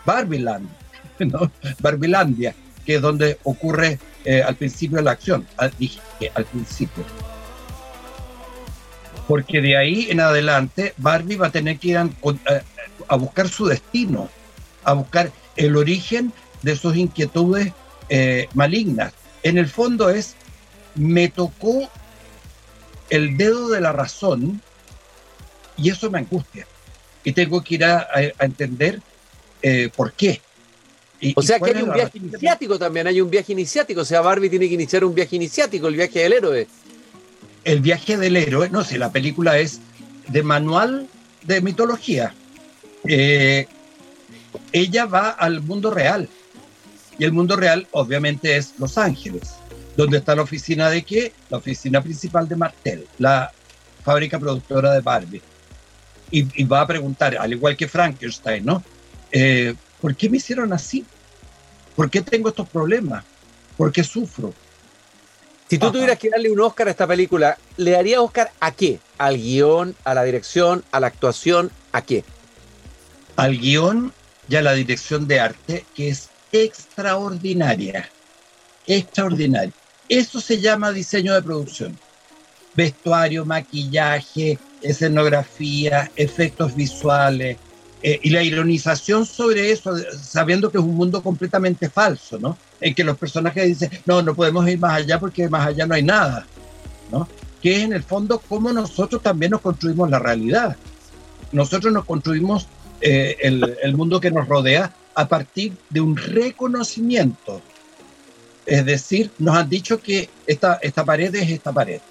Barbiland, 0.06 0.70
¿no? 1.20 1.52
Barbilandia, 1.80 2.56
que 2.86 2.96
es 2.96 3.02
donde 3.02 3.38
ocurre 3.44 4.00
al 4.46 4.56
principio 4.56 4.98
de 4.98 5.04
la 5.04 5.12
acción, 5.12 5.46
al, 5.58 5.74
dije 5.78 6.00
al 6.36 6.46
principio 6.46 7.04
porque 9.28 9.62
de 9.62 9.78
ahí 9.78 10.08
en 10.10 10.20
adelante 10.20 10.94
Barbie 10.98 11.38
va 11.38 11.48
a 11.48 11.52
tener 11.52 11.80
que 11.80 11.90
ir 11.90 11.98
a, 11.98 12.10
a 13.08 13.16
buscar 13.16 13.48
su 13.48 13.66
destino, 13.66 14.30
a 14.84 14.94
buscar 14.94 15.32
el 15.56 15.76
origen 15.78 16.34
de 16.62 16.76
sus 16.76 16.96
inquietudes 16.96 17.72
eh, 18.10 18.48
malignas. 18.54 19.14
En 19.44 19.58
el 19.58 19.68
fondo 19.68 20.10
es, 20.10 20.36
me 20.96 21.30
tocó 21.30 21.90
el 23.10 23.38
dedo 23.38 23.70
de 23.70 23.82
la 23.82 23.92
razón 23.92 24.62
y 25.78 25.90
eso 25.90 26.10
me 26.10 26.20
angustia. 26.20 26.68
Y 27.24 27.32
tengo 27.32 27.64
que 27.64 27.76
ir 27.76 27.86
a, 27.86 28.08
entender 28.40 29.02
eh, 29.62 29.90
por 29.96 30.14
qué. 30.14 30.42
o 31.36 31.42
sea 31.42 31.60
que 31.60 31.72
hay 31.72 31.84
un 31.84 31.94
viaje 31.94 32.18
iniciático 32.18 32.78
también, 32.78 33.08
hay 33.08 33.22
un 33.22 33.30
viaje 33.30 33.54
iniciático, 33.54 34.02
o 34.02 34.06
sea, 34.06 34.22
Barbie 34.22 34.50
tiene 34.50 34.68
que 34.68 34.74
iniciar 34.76 35.06
un 35.06 35.16
viaje 35.16 35.36
iniciático, 35.36 35.88
el 35.88 35.96
viaje 35.96 36.20
del 36.20 36.34
héroe. 36.34 36.68
El 37.64 37.80
viaje 37.80 38.18
del 38.18 38.36
héroe, 38.36 38.70
no 38.70 38.84
sé, 38.84 38.98
la 38.98 39.12
película 39.12 39.58
es 39.58 39.80
de 40.28 40.44
manual 40.44 41.08
de 41.44 41.62
mitología. 41.62 42.34
Eh, 43.08 43.68
ella 44.72 45.06
va 45.06 45.30
al 45.30 45.62
mundo 45.62 45.92
real. 45.92 46.30
Y 47.18 47.24
el 47.24 47.32
mundo 47.32 47.56
real 47.56 47.88
obviamente 47.92 48.58
es 48.58 48.74
Los 48.80 48.98
Ángeles, 48.98 49.54
donde 49.96 50.18
está 50.18 50.36
la 50.36 50.42
oficina 50.42 50.90
de 50.90 51.04
qué? 51.04 51.32
La 51.50 51.58
oficina 51.58 52.02
principal 52.02 52.48
de 52.50 52.56
Martel, 52.56 53.08
la 53.20 53.52
fábrica 54.04 54.40
productora 54.40 54.94
de 54.94 55.02
Barbie. 55.02 55.42
Y, 56.36 56.64
va 56.64 56.82
a 56.82 56.88
preguntar, 56.88 57.38
al 57.38 57.54
igual 57.54 57.78
que 57.78 57.88
Frankenstein, 57.88 58.66
¿no? 58.66 58.84
Eh, 59.32 59.76
¿Por 60.02 60.16
qué 60.16 60.30
me 60.30 60.38
hicieron 60.38 60.74
así? 60.74 61.06
¿Por 61.96 62.10
qué 62.10 62.22
tengo 62.22 62.50
estos 62.50 62.68
problemas? 62.68 63.24
¿Por 63.78 63.92
qué 63.92 64.04
sufro? 64.04 64.52
Si 65.70 65.78
tú 65.78 65.92
tuvieras 65.92 66.18
que 66.18 66.30
darle 66.30 66.50
un 66.50 66.60
Oscar 66.60 66.88
a 66.88 66.92
esta 66.92 67.06
película, 67.06 67.58
¿le 67.78 67.92
daría 67.92 68.22
Oscar 68.22 68.52
a 68.60 68.72
qué? 68.72 69.00
¿Al 69.20 69.38
guion, 69.38 69.96
a 70.04 70.16
la 70.16 70.24
dirección, 70.24 70.84
a 70.92 71.00
la 71.00 71.08
actuación, 71.08 71.72
a 71.92 72.02
qué? 72.02 72.24
al 73.36 73.58
guion 73.58 74.14
y 74.48 74.56
a 74.56 74.62
la 74.62 74.74
dirección 74.74 75.28
de 75.28 75.40
arte, 75.40 75.86
que 75.96 76.10
es 76.10 76.30
extraordinaria. 76.52 78.10
Extraordinaria. 78.86 79.74
Eso 80.10 80.42
se 80.42 80.60
llama 80.60 80.92
diseño 80.92 81.34
de 81.34 81.42
producción. 81.42 81.98
Vestuario, 82.76 83.46
maquillaje, 83.46 84.58
escenografía, 84.82 86.12
efectos 86.16 86.76
visuales, 86.76 87.58
eh, 88.06 88.20
y 88.22 88.32
la 88.32 88.44
ironización 88.44 89.26
sobre 89.26 89.72
eso, 89.72 89.96
sabiendo 90.22 90.70
que 90.70 90.78
es 90.78 90.84
un 90.84 90.96
mundo 90.96 91.24
completamente 91.24 91.90
falso, 91.90 92.38
¿no? 92.38 92.58
En 92.82 92.94
que 92.94 93.04
los 93.06 93.18
personajes 93.18 93.66
dicen, 93.66 93.92
no, 94.06 94.22
no 94.22 94.36
podemos 94.36 94.68
ir 94.68 94.78
más 94.78 94.96
allá 94.96 95.18
porque 95.22 95.48
más 95.48 95.68
allá 95.68 95.86
no 95.86 95.96
hay 95.96 96.04
nada, 96.04 96.46
¿no? 97.10 97.30
Que 97.62 97.78
es 97.78 97.84
en 97.84 97.94
el 97.94 98.04
fondo 98.04 98.40
cómo 98.40 98.74
nosotros 98.74 99.24
también 99.24 99.52
nos 99.52 99.62
construimos 99.62 100.10
la 100.10 100.20
realidad. 100.20 100.76
Nosotros 101.54 101.94
nos 101.94 102.04
construimos 102.04 102.68
eh, 103.00 103.38
el, 103.42 103.96
mundo 103.96 104.20
que 104.20 104.32
nos 104.32 104.50
rodea 104.50 104.94
a 105.16 105.26
partir 105.30 105.72
de 105.90 106.02
un 106.02 106.18
reconocimiento. 106.18 107.62
Es 108.66 108.86
decir, 108.86 109.32
nos 109.40 109.56
han 109.56 109.70
dicho 109.70 110.02
que 110.02 110.30
esta, 110.46 110.78
esta 110.82 111.06
pared 111.06 111.34
es 111.34 111.50
esta 111.50 111.72
pared, 111.72 112.02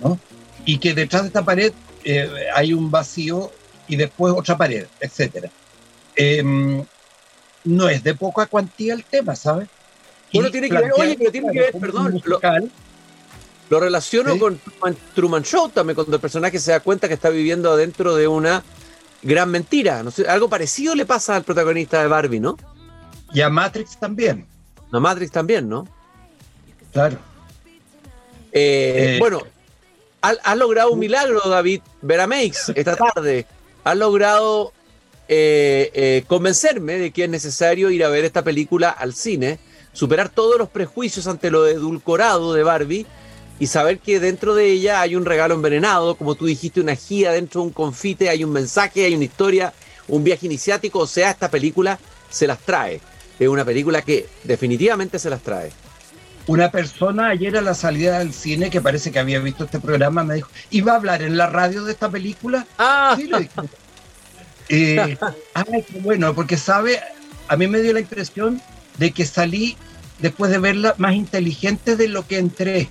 ¿no? 0.00 0.18
Y 0.64 0.78
que 0.78 0.94
detrás 0.94 1.22
de 1.22 1.28
esta 1.28 1.44
pared 1.44 1.72
eh, 2.04 2.30
hay 2.54 2.72
un 2.72 2.90
vacío 2.90 3.50
y 3.86 3.96
después 3.96 4.34
otra 4.36 4.56
pared, 4.56 4.86
etc. 5.00 5.50
Em, 6.14 6.84
no 7.64 7.88
es 7.88 8.02
de 8.02 8.14
poca 8.14 8.46
cuantía 8.46 8.94
el 8.94 9.04
tema, 9.04 9.34
¿sabes? 9.34 9.68
Bueno, 10.32 10.50
tiene 10.50 10.68
que 10.68 10.76
ver, 10.76 10.92
oye, 10.96 11.16
pero 11.18 11.32
tiene 11.32 11.52
que 11.52 11.60
ver, 11.60 11.72
perdón, 11.80 12.22
lo, 13.70 13.80
relaciono 13.80 14.38
con 14.38 14.60
Truman 15.14 15.42
Show 15.42 15.70
también, 15.70 15.94
cuando 15.94 16.16
el 16.16 16.20
personaje 16.20 16.58
se 16.58 16.72
da 16.72 16.80
cuenta 16.80 17.08
que 17.08 17.14
está 17.14 17.30
viviendo 17.30 17.70
adentro 17.70 18.14
de 18.14 18.28
una 18.28 18.62
gran 19.22 19.50
mentira. 19.50 20.02
No 20.02 20.10
algo 20.28 20.48
parecido 20.48 20.94
le 20.94 21.06
pasa 21.06 21.36
al 21.36 21.44
protagonista 21.44 22.00
de 22.00 22.08
Barbie, 22.08 22.40
¿no? 22.40 22.56
Y 23.32 23.40
a 23.40 23.48
Matrix 23.48 23.98
también. 23.98 24.46
A 24.90 25.00
Matrix 25.00 25.32
también, 25.32 25.68
¿no? 25.68 25.86
Claro. 26.92 27.18
Eh, 28.52 29.16
eh, 29.16 29.16
bueno, 29.18 29.42
has, 30.20 30.56
logrado 30.56 30.90
un 30.90 30.98
milagro, 30.98 31.40
David 31.40 31.80
Verameix, 32.02 32.70
esta 32.74 32.96
tarde. 32.96 33.46
Has 33.84 33.96
logrado 33.96 34.72
eh, 35.28 36.24
convencerme 36.26 36.94
de 36.94 37.10
que 37.10 37.24
es 37.24 37.30
necesario 37.30 37.90
ir 37.90 38.04
a 38.04 38.08
ver 38.08 38.24
esta 38.24 38.42
película 38.42 38.90
al 38.90 39.14
cine, 39.14 39.58
superar 39.92 40.28
todos 40.28 40.58
los 40.58 40.68
prejuicios 40.68 41.26
ante 41.26 41.50
lo 41.50 41.66
edulcorado 41.66 42.54
de 42.54 42.62
Barbie 42.62 43.06
y 43.60 43.66
saber 43.66 43.98
que 43.98 44.20
dentro 44.20 44.54
de 44.54 44.66
ella 44.66 45.00
hay 45.00 45.16
un 45.16 45.24
regalo 45.24 45.54
envenenado, 45.54 46.14
como 46.14 46.34
tú 46.34 46.46
dijiste, 46.46 46.80
una 46.80 46.94
guía 46.94 47.32
dentro 47.32 47.60
de 47.60 47.68
un 47.68 47.72
confite, 47.72 48.28
hay 48.28 48.44
un 48.44 48.52
mensaje, 48.52 49.04
hay 49.04 49.14
una 49.14 49.24
historia, 49.24 49.72
un 50.06 50.22
viaje 50.22 50.46
iniciático, 50.46 51.00
o 51.00 51.06
sea, 51.06 51.30
esta 51.30 51.50
película 51.50 51.98
se 52.30 52.46
las 52.46 52.58
trae. 52.60 53.00
Es 53.38 53.48
una 53.48 53.64
película 53.64 54.02
que 54.02 54.26
definitivamente 54.44 55.18
se 55.18 55.30
las 55.30 55.42
trae. 55.42 55.70
Una 56.48 56.70
persona 56.70 57.28
ayer 57.28 57.58
a 57.58 57.60
la 57.60 57.74
salida 57.74 58.20
del 58.20 58.32
cine 58.32 58.70
que 58.70 58.80
parece 58.80 59.12
que 59.12 59.18
había 59.18 59.38
visto 59.38 59.64
este 59.64 59.80
programa 59.80 60.24
me 60.24 60.36
dijo, 60.36 60.48
¿iba 60.70 60.92
a 60.92 60.96
hablar 60.96 61.20
en 61.20 61.36
la 61.36 61.46
radio 61.46 61.84
de 61.84 61.92
esta 61.92 62.08
película? 62.08 62.66
Ah, 62.78 63.14
sí, 63.16 63.30
eh, 64.70 65.18
ay, 65.52 65.82
qué 65.82 66.00
bueno, 66.00 66.34
porque 66.34 66.56
sabe, 66.56 67.00
a 67.48 67.56
mí 67.56 67.66
me 67.66 67.80
dio 67.80 67.92
la 67.92 68.00
impresión 68.00 68.62
de 68.96 69.12
que 69.12 69.26
salí 69.26 69.76
después 70.20 70.50
de 70.50 70.58
verla 70.58 70.94
más 70.96 71.14
inteligente 71.14 71.96
de 71.96 72.08
lo 72.08 72.26
que 72.26 72.38
entré. 72.38 72.88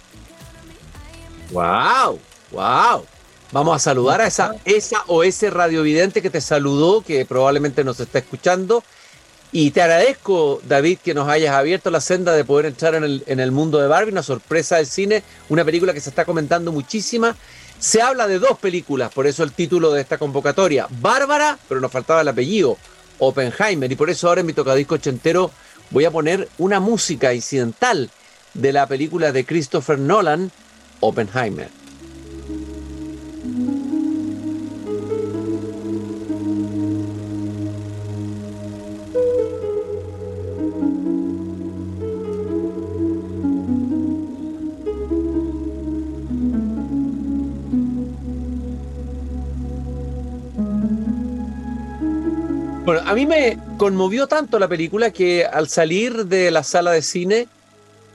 ¡Wow! 1.51 2.19
¡Wow! 2.51 3.05
Vamos 3.51 3.75
a 3.75 3.79
saludar 3.79 4.21
a 4.21 4.27
esa, 4.27 4.53
esa 4.65 5.03
o 5.07 5.23
ese 5.23 5.49
radiovidente 5.49 6.21
que 6.21 6.29
te 6.29 6.41
saludó, 6.41 7.01
que 7.01 7.25
probablemente 7.25 7.83
nos 7.83 7.99
está 7.99 8.19
escuchando. 8.19 8.83
Y 9.51 9.71
te 9.71 9.81
agradezco, 9.81 10.61
David, 10.67 10.99
que 11.03 11.13
nos 11.13 11.29
hayas 11.29 11.55
abierto 11.55 11.89
la 11.89 12.01
senda 12.01 12.33
de 12.33 12.43
poder 12.43 12.65
entrar 12.65 12.95
en 12.95 13.03
el, 13.03 13.23
en 13.27 13.39
el 13.39 13.51
mundo 13.51 13.79
de 13.79 13.87
Barbie, 13.87 14.11
una 14.11 14.23
sorpresa 14.23 14.75
del 14.75 14.87
cine, 14.87 15.23
una 15.49 15.63
película 15.63 15.93
que 15.93 16.01
se 16.01 16.09
está 16.09 16.25
comentando 16.25 16.71
muchísima. 16.71 17.35
Se 17.79 18.01
habla 18.01 18.27
de 18.27 18.39
dos 18.39 18.57
películas, 18.59 19.13
por 19.13 19.25
eso 19.25 19.43
el 19.43 19.53
título 19.53 19.91
de 19.93 20.01
esta 20.01 20.17
convocatoria. 20.17 20.87
Bárbara, 20.99 21.57
pero 21.69 21.79
nos 21.79 21.91
faltaba 21.91 22.21
el 22.21 22.27
apellido, 22.27 22.77
Oppenheimer. 23.19 23.91
Y 23.91 23.95
por 23.95 24.09
eso 24.09 24.27
ahora 24.27 24.41
en 24.41 24.47
mi 24.47 24.53
tocadisco 24.53 24.95
ochentero 24.95 25.51
voy 25.91 26.05
a 26.05 26.11
poner 26.11 26.49
una 26.57 26.79
música 26.79 27.33
incidental 27.33 28.09
de 28.53 28.73
la 28.73 28.85
película 28.87 29.31
de 29.31 29.45
Christopher 29.45 29.97
Nolan, 29.97 30.51
Oppenheimer. 30.99 31.69
A 53.07 53.13
mí 53.13 53.25
me 53.25 53.57
conmovió 53.77 54.27
tanto 54.27 54.59
la 54.59 54.67
película 54.67 55.11
que 55.11 55.45
al 55.45 55.69
salir 55.69 56.25
de 56.25 56.51
la 56.51 56.61
sala 56.63 56.91
de 56.91 57.01
cine 57.01 57.47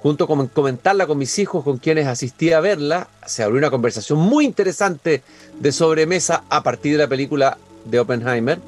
junto 0.02 0.26
con 0.26 0.48
comentarla 0.48 1.06
con 1.06 1.16
mis 1.16 1.38
hijos, 1.38 1.64
con 1.64 1.78
quienes 1.78 2.06
asistí 2.06 2.52
a 2.52 2.60
verla, 2.60 3.08
se 3.24 3.42
abrió 3.42 3.58
una 3.58 3.70
conversación 3.70 4.18
muy 4.18 4.44
interesante 4.44 5.22
de 5.58 5.72
sobremesa 5.72 6.44
a 6.50 6.62
partir 6.62 6.92
de 6.92 6.98
la 6.98 7.08
película 7.08 7.56
de 7.86 8.00
Oppenheimer, 8.00 8.58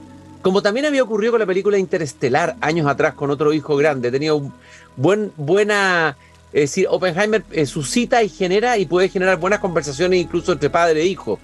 como 0.40 0.62
también 0.62 0.86
había 0.86 1.02
ocurrido 1.02 1.32
con 1.32 1.40
la 1.40 1.46
película 1.46 1.76
Interestelar 1.76 2.56
años 2.62 2.86
atrás 2.86 3.12
con 3.12 3.30
otro 3.30 3.52
hijo 3.52 3.76
grande. 3.76 4.10
Tenía 4.10 4.32
un 4.32 4.52
buen, 4.96 5.30
buena, 5.36 6.16
es 6.54 6.70
decir, 6.70 6.86
Oppenheimer 6.88 7.44
eh, 7.50 7.66
suscita 7.66 8.22
y 8.22 8.30
genera 8.30 8.78
y 8.78 8.86
puede 8.86 9.10
generar 9.10 9.38
buenas 9.38 9.58
conversaciones 9.58 10.20
incluso 10.20 10.52
entre 10.52 10.70
padre 10.70 11.02
e 11.02 11.06
hijo. 11.06 11.38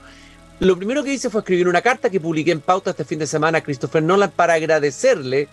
Lo 0.61 0.77
primero 0.77 1.03
que 1.03 1.15
hice 1.15 1.31
fue 1.31 1.41
escribir 1.41 1.69
una 1.69 1.81
carta 1.81 2.11
que 2.11 2.21
publiqué 2.21 2.53
en 2.53 2.61
pauta 2.61 2.91
este 2.91 3.07
fin 3.07 3.19
de 3.19 3.27
semana 3.27 3.59
a 3.59 3.61
Christopher 3.63 4.03
Nolan 4.03 4.31
para 4.31 4.53
agradecerle 4.55 5.49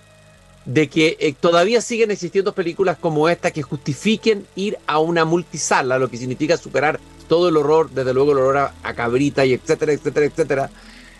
de 0.65 0.89
que 0.89 1.15
eh, 1.21 1.33
todavía 1.39 1.79
siguen 1.79 2.11
existiendo 2.11 2.53
películas 2.53 2.97
como 2.99 3.29
esta 3.29 3.51
que 3.51 3.61
justifiquen 3.61 4.45
ir 4.55 4.77
a 4.85 4.99
una 4.99 5.23
multisala, 5.23 5.97
lo 5.97 6.09
que 6.09 6.17
significa 6.17 6.57
superar 6.57 6.99
todo 7.29 7.47
el 7.47 7.55
horror, 7.55 7.89
desde 7.89 8.13
luego 8.13 8.33
el 8.33 8.39
horror 8.39 8.71
a, 8.83 8.93
cabrita 8.93 9.45
y 9.45 9.53
etcétera, 9.53 9.93
etcétera, 9.93 10.25
etcétera. 10.25 10.69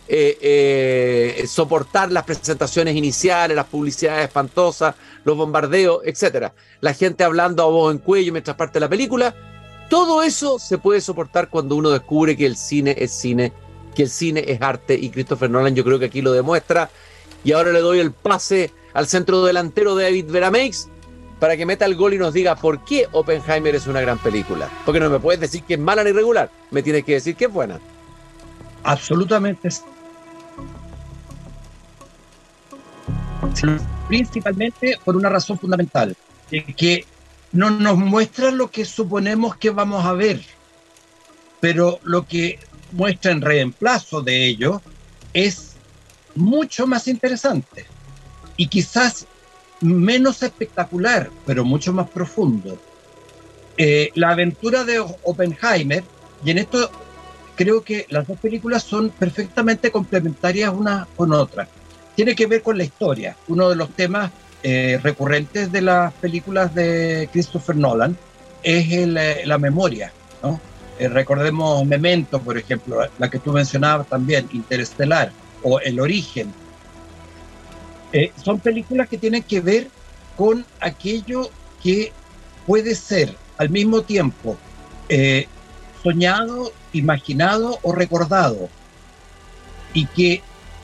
Eh, 0.09 0.37
eh, 0.41 1.47
soportar 1.47 2.11
las 2.11 2.25
presentaciones 2.25 2.93
iniciales, 2.93 3.55
las 3.55 3.67
publicidades 3.67 4.25
espantosas, 4.25 4.95
los 5.23 5.37
bombardeos, 5.37 6.01
etcétera. 6.03 6.53
La 6.81 6.93
gente 6.93 7.23
hablando 7.23 7.63
a 7.63 7.67
voz 7.67 7.93
en 7.93 7.99
cuello 7.99 8.33
mientras 8.33 8.57
parte 8.57 8.81
la 8.81 8.89
película. 8.89 9.33
Todo 9.89 10.23
eso 10.23 10.59
se 10.59 10.77
puede 10.77 10.99
soportar 10.99 11.49
cuando 11.49 11.77
uno 11.77 11.89
descubre 11.89 12.35
que 12.35 12.45
el 12.45 12.57
cine 12.57 12.93
es 12.99 13.11
cine, 13.11 13.53
que 13.97 14.03
el 14.03 14.09
cine 14.11 14.45
es 14.47 14.61
arte 14.61 14.93
y 14.93 15.09
Christopher 15.09 15.49
Nolan 15.49 15.73
yo 15.73 15.83
creo 15.83 15.97
que 15.97 16.05
aquí 16.05 16.21
lo 16.21 16.31
demuestra. 16.31 16.91
Y 17.43 17.53
ahora 17.53 17.71
le 17.71 17.79
doy 17.79 17.99
el 17.99 18.11
pase 18.11 18.71
al 18.93 19.07
centro 19.07 19.43
delantero 19.43 19.95
David 19.95 20.29
Verameix 20.29 20.87
para 21.39 21.57
que 21.57 21.65
meta 21.65 21.85
el 21.85 21.95
gol 21.95 22.13
y 22.13 22.19
nos 22.19 22.31
diga 22.31 22.55
por 22.55 22.85
qué 22.85 23.07
Oppenheimer 23.11 23.73
es 23.73 23.87
una 23.87 23.99
gran 23.99 24.19
película. 24.19 24.69
Porque 24.85 24.99
no 24.99 25.09
me 25.09 25.17
puedes 25.17 25.41
decir 25.41 25.63
que 25.63 25.73
es 25.73 25.79
mala 25.79 26.03
ni 26.03 26.11
regular, 26.11 26.51
me 26.69 26.83
tienes 26.83 27.05
que 27.05 27.13
decir 27.13 27.35
que 27.35 27.45
es 27.45 27.51
buena. 27.51 27.79
Absolutamente. 28.83 29.69
Principalmente 34.07 34.99
por 35.03 35.17
una 35.17 35.29
razón 35.29 35.57
fundamental, 35.57 36.15
que 36.75 37.03
no 37.51 37.71
nos 37.71 37.97
muestra 37.97 38.51
lo 38.51 38.69
que 38.69 38.85
suponemos 38.85 39.55
que 39.55 39.71
vamos 39.71 40.05
a 40.05 40.13
ver, 40.13 40.39
pero 41.59 41.99
lo 42.03 42.27
que 42.27 42.59
muestra 42.91 43.31
en 43.31 43.41
reemplazo 43.41 44.21
de 44.21 44.45
ello 44.45 44.81
es 45.33 45.75
mucho 46.35 46.87
más 46.87 47.07
interesante 47.07 47.85
y 48.55 48.67
quizás 48.67 49.27
menos 49.81 50.41
espectacular, 50.43 51.29
pero 51.45 51.63
mucho 51.63 51.93
más 51.93 52.09
profundo. 52.09 52.77
Eh, 53.77 54.09
la 54.15 54.31
aventura 54.31 54.83
de 54.83 54.99
Oppenheimer, 54.99 56.03
y 56.43 56.51
en 56.51 56.57
esto 56.57 56.89
creo 57.55 57.83
que 57.83 58.05
las 58.09 58.27
dos 58.27 58.39
películas 58.39 58.83
son 58.83 59.09
perfectamente 59.09 59.91
complementarias 59.91 60.73
una 60.73 61.07
con 61.15 61.31
otra. 61.33 61.67
Tiene 62.15 62.35
que 62.35 62.47
ver 62.47 62.63
con 62.63 62.77
la 62.77 62.83
historia. 62.83 63.35
Uno 63.47 63.69
de 63.69 63.75
los 63.75 63.91
temas 63.91 64.31
eh, 64.63 64.99
recurrentes 65.03 65.71
de 65.71 65.81
las 65.81 66.13
películas 66.13 66.73
de 66.73 67.29
Christopher 67.31 67.75
Nolan 67.75 68.17
es 68.63 68.91
eh, 68.91 69.43
la 69.45 69.57
memoria. 69.59 70.11
¿no? 70.41 70.59
Recordemos 70.99 71.85
Memento, 71.85 72.41
por 72.41 72.57
ejemplo, 72.57 72.99
la 73.17 73.29
que 73.29 73.39
tú 73.39 73.51
mencionabas 73.51 74.07
también, 74.07 74.47
Interestelar, 74.51 75.31
o 75.63 75.79
El 75.79 75.99
Origen, 75.99 76.53
eh, 78.13 78.31
son 78.43 78.59
películas 78.59 79.09
que 79.09 79.17
tienen 79.17 79.43
que 79.43 79.59
ver 79.59 79.87
con 80.35 80.65
aquello 80.79 81.49
que 81.83 82.11
puede 82.65 82.95
ser 82.95 83.35
al 83.57 83.69
mismo 83.69 84.01
tiempo 84.01 84.57
eh, 85.09 85.47
soñado, 86.03 86.71
imaginado 86.93 87.79
o 87.81 87.91
recordado. 87.91 88.69
Y 89.93 90.05
que 90.05 90.41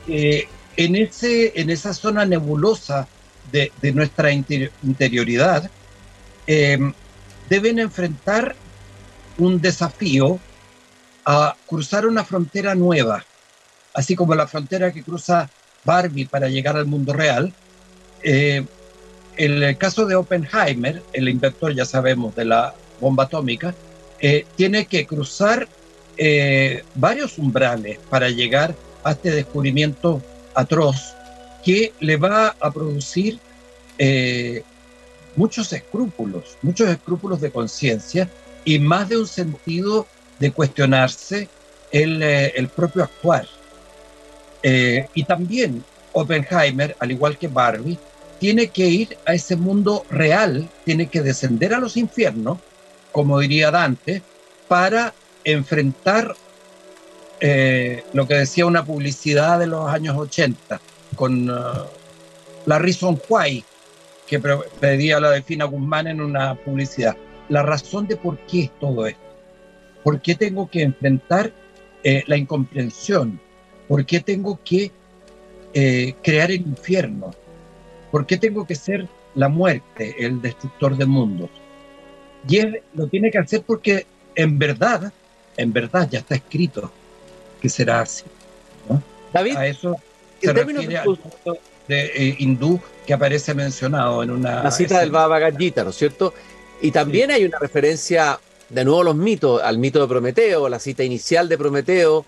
eh, 0.08 0.48
en, 0.76 0.96
ese, 0.96 1.52
en 1.60 1.70
esa 1.70 1.94
zona 1.94 2.26
nebulosa 2.26 3.08
de, 3.52 3.70
nuestra 3.92 4.32
interioridad 4.32 5.70
deben 7.48 7.78
enfrentar 7.78 8.56
un 9.38 9.60
desafío 9.60 10.38
a 11.24 11.56
cruzar 11.66 12.06
una 12.06 12.24
frontera 12.24 12.74
nueva, 12.74 13.24
así 13.94 14.14
como 14.14 14.34
la 14.34 14.46
frontera 14.46 14.92
que 14.92 15.02
cruza 15.02 15.48
Barbie 15.84 16.26
para 16.26 16.48
llegar 16.48 16.76
al 16.76 16.86
mundo 16.86 17.12
real. 17.12 17.52
Eh, 18.22 18.64
el 19.36 19.76
caso 19.78 20.06
de 20.06 20.14
Oppenheimer, 20.14 21.02
el 21.12 21.28
inventor, 21.28 21.74
ya 21.74 21.84
sabemos, 21.84 22.34
de 22.34 22.44
la 22.44 22.74
bomba 23.00 23.24
atómica, 23.24 23.74
eh, 24.20 24.46
tiene 24.56 24.86
que 24.86 25.06
cruzar 25.06 25.68
eh, 26.16 26.84
varios 26.94 27.38
umbrales 27.38 27.98
para 28.08 28.30
llegar 28.30 28.74
a 29.02 29.12
este 29.12 29.30
descubrimiento 29.32 30.22
atroz 30.54 31.14
que 31.64 31.92
le 32.00 32.16
va 32.16 32.54
a 32.60 32.70
producir 32.70 33.38
muchos 35.36 35.72
escrúpulos, 35.72 36.56
muchos 36.62 36.88
escrúpulos 36.88 37.40
de 37.40 37.50
conciencia 37.50 38.28
y 38.64 38.78
más 38.78 39.08
de 39.08 39.18
un 39.18 39.26
sentido 39.26 40.06
de 40.38 40.50
cuestionarse 40.52 41.48
el, 41.92 42.22
eh, 42.22 42.52
el 42.56 42.68
propio 42.68 43.04
actuar. 43.04 43.46
Eh, 44.62 45.06
y 45.14 45.24
también 45.24 45.84
Oppenheimer, 46.12 46.96
al 46.98 47.12
igual 47.12 47.38
que 47.38 47.48
Barbie, 47.48 47.98
tiene 48.40 48.68
que 48.68 48.86
ir 48.86 49.16
a 49.26 49.34
ese 49.34 49.56
mundo 49.56 50.04
real, 50.10 50.68
tiene 50.84 51.06
que 51.06 51.22
descender 51.22 51.74
a 51.74 51.78
los 51.78 51.96
infiernos, 51.96 52.58
como 53.12 53.38
diría 53.38 53.70
Dante, 53.70 54.22
para 54.68 55.14
enfrentar 55.44 56.34
eh, 57.40 58.04
lo 58.12 58.26
que 58.26 58.34
decía 58.34 58.66
una 58.66 58.84
publicidad 58.84 59.58
de 59.58 59.66
los 59.66 59.88
años 59.88 60.16
80 60.16 60.80
con 61.14 61.46
la 61.46 62.78
Reason 62.78 63.20
Why, 63.28 63.64
que 64.26 64.40
pedía 64.40 65.20
la 65.20 65.30
Delfina 65.30 65.66
Guzmán 65.66 66.06
en 66.06 66.20
una 66.20 66.54
publicidad. 66.54 67.16
La 67.48 67.62
razón 67.62 68.06
de 68.06 68.16
por 68.16 68.38
qué 68.46 68.64
es 68.64 68.78
todo 68.78 69.06
esto. 69.06 69.22
¿Por 70.02 70.20
qué 70.20 70.34
tengo 70.34 70.68
que 70.68 70.82
enfrentar 70.82 71.52
eh, 72.02 72.22
la 72.26 72.36
incomprensión? 72.36 73.40
¿Por 73.88 74.04
qué 74.04 74.20
tengo 74.20 74.60
que 74.64 74.90
eh, 75.72 76.14
crear 76.22 76.50
el 76.50 76.60
infierno? 76.60 77.32
¿Por 78.10 78.26
qué 78.26 78.36
tengo 78.36 78.66
que 78.66 78.74
ser 78.74 79.08
la 79.34 79.48
muerte, 79.48 80.14
el 80.18 80.40
destructor 80.40 80.96
de 80.96 81.06
mundos? 81.06 81.50
Y 82.48 82.58
él 82.58 82.82
lo 82.94 83.06
tiene 83.08 83.30
que 83.30 83.38
hacer 83.38 83.62
porque 83.62 84.06
en 84.34 84.58
verdad, 84.58 85.12
en 85.56 85.72
verdad 85.72 86.08
ya 86.10 86.18
está 86.18 86.34
escrito 86.34 86.92
que 87.60 87.68
será 87.68 88.00
así. 88.00 88.24
David, 89.32 89.56
a 89.56 89.66
eso 89.66 89.96
se 90.40 90.52
refiere 90.52 90.98
al 90.98 91.18
de 91.88 92.04
eh, 92.14 92.36
hindú 92.38 92.80
que 93.06 93.12
aparece 93.12 93.54
mencionado 93.54 94.22
en 94.22 94.30
una... 94.30 94.62
La 94.62 94.70
cita 94.70 95.00
del 95.00 95.10
Baba 95.10 95.40
Gita, 95.50 95.84
¿no 95.84 95.90
es 95.90 95.96
cierto? 95.96 96.32
Y 96.84 96.90
también 96.90 97.30
hay 97.30 97.46
una 97.46 97.58
referencia, 97.58 98.38
de 98.68 98.84
nuevo 98.84 99.02
los 99.02 99.16
mitos, 99.16 99.62
al 99.62 99.78
mito 99.78 100.02
de 100.02 100.06
Prometeo, 100.06 100.68
la 100.68 100.78
cita 100.78 101.02
inicial 101.02 101.48
de 101.48 101.56
Prometeo, 101.56 102.26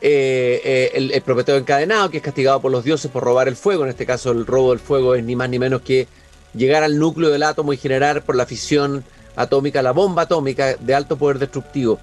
eh, 0.00 0.60
eh, 0.94 1.10
el, 1.12 1.22
Prometeo 1.22 1.56
encadenado, 1.56 2.08
que 2.08 2.18
es 2.18 2.22
castigado 2.22 2.60
por 2.60 2.70
los 2.70 2.84
dioses 2.84 3.10
por 3.10 3.24
robar 3.24 3.48
el 3.48 3.56
fuego. 3.56 3.82
En 3.82 3.90
este 3.90 4.06
caso, 4.06 4.30
el 4.30 4.46
robo 4.46 4.70
del 4.70 4.78
fuego 4.78 5.16
es 5.16 5.24
ni 5.24 5.34
más 5.34 5.50
ni 5.50 5.58
menos 5.58 5.82
que 5.82 6.06
llegar 6.54 6.84
al 6.84 7.00
núcleo 7.00 7.30
del 7.30 7.42
átomo 7.42 7.72
y 7.72 7.78
generar 7.78 8.22
por 8.22 8.36
la 8.36 8.46
fisión 8.46 9.04
atómica 9.34 9.82
la 9.82 9.90
bomba 9.90 10.22
atómica 10.22 10.76
de 10.76 10.94
alto 10.94 11.16
poder 11.16 11.40
destructivo. 11.40 11.98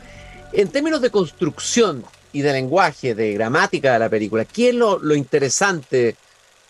En 0.52 0.68
términos 0.68 1.00
de 1.00 1.10
construcción 1.10 2.04
y 2.34 2.42
de 2.42 2.52
lenguaje, 2.52 3.16
de 3.16 3.32
gramática 3.32 3.94
de 3.94 4.00
la 4.00 4.10
película, 4.10 4.44
¿qué 4.44 4.70
es 4.70 4.76
lo, 4.76 5.00
lo 5.00 5.16
interesante 5.16 6.18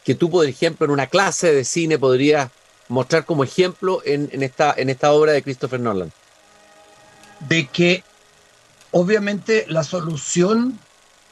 que 0.05 0.13
tú, 0.13 0.29
por 0.29 0.45
ejemplo, 0.45 0.85
en 0.85 0.91
una 0.91 1.07
clase 1.07 1.51
de 1.51 1.63
cine 1.63 1.97
podrías 1.97 2.51
mostrar 2.87 3.25
como 3.25 3.43
ejemplo 3.43 4.01
en, 4.05 4.29
esta, 4.43 4.73
en 4.75 4.89
esta 4.89 5.11
obra 5.11 5.31
de 5.31 5.43
Christopher 5.43 5.79
Nolan? 5.79 6.11
De 7.47 7.67
que 7.67 8.03
obviamente 8.91 9.65
la 9.67 9.83
solución 9.83 10.79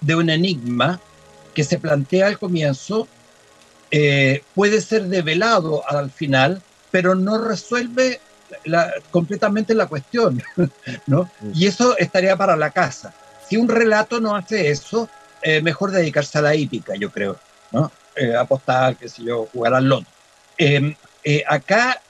de 0.01 0.15
un 0.15 0.29
enigma 0.29 0.99
que 1.53 1.63
se 1.63 1.79
plantea 1.79 2.27
al 2.27 2.39
comienzo 2.39 3.07
eh, 3.91 4.43
puede 4.55 4.81
ser 4.81 5.07
develado 5.07 5.83
al 5.87 6.09
final, 6.11 6.61
pero 6.91 7.15
no 7.15 7.37
resuelve 7.37 8.19
completamente 9.11 9.73
la 9.73 9.87
cuestión, 9.87 10.41
¿no? 11.07 11.29
Mm. 11.41 11.51
Y 11.53 11.67
eso 11.67 11.97
estaría 11.97 12.35
para 12.35 12.55
la 12.55 12.71
casa. 12.71 13.13
Si 13.47 13.57
un 13.57 13.67
relato 13.67 14.19
no 14.19 14.35
hace 14.35 14.71
eso, 14.71 15.09
eh, 15.41 15.61
mejor 15.61 15.91
dedicarse 15.91 16.37
a 16.37 16.41
la 16.41 16.55
hípica, 16.55 16.95
yo 16.95 17.11
creo, 17.11 17.37
¿no? 17.71 17.91
Eh, 18.15 18.35
apostar, 18.35 18.95
qué 18.95 19.09
sé 19.09 19.23
yo, 19.23 19.47
jugar 19.51 19.73
al 19.73 19.85
loto. 19.85 20.07
Eh, 21.23 21.43
acá, 21.47 22.01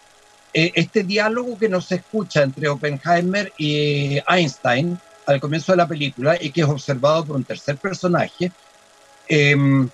este 0.53 1.03
diálogo 1.03 1.57
que 1.57 1.69
nos 1.69 1.91
escucha 1.91 2.43
entre 2.43 2.67
Oppenheimer 2.67 3.53
y 3.57 4.19
Einstein 4.27 4.99
al 5.25 5.39
comienzo 5.39 5.71
de 5.71 5.77
la 5.77 5.87
película 5.87 6.37
y 6.39 6.51
que 6.51 6.61
es 6.61 6.67
observado 6.67 7.25
por 7.25 7.35
un 7.35 7.43
tercer 7.43 7.77
personaje, 7.77 8.51
em, 9.27 9.89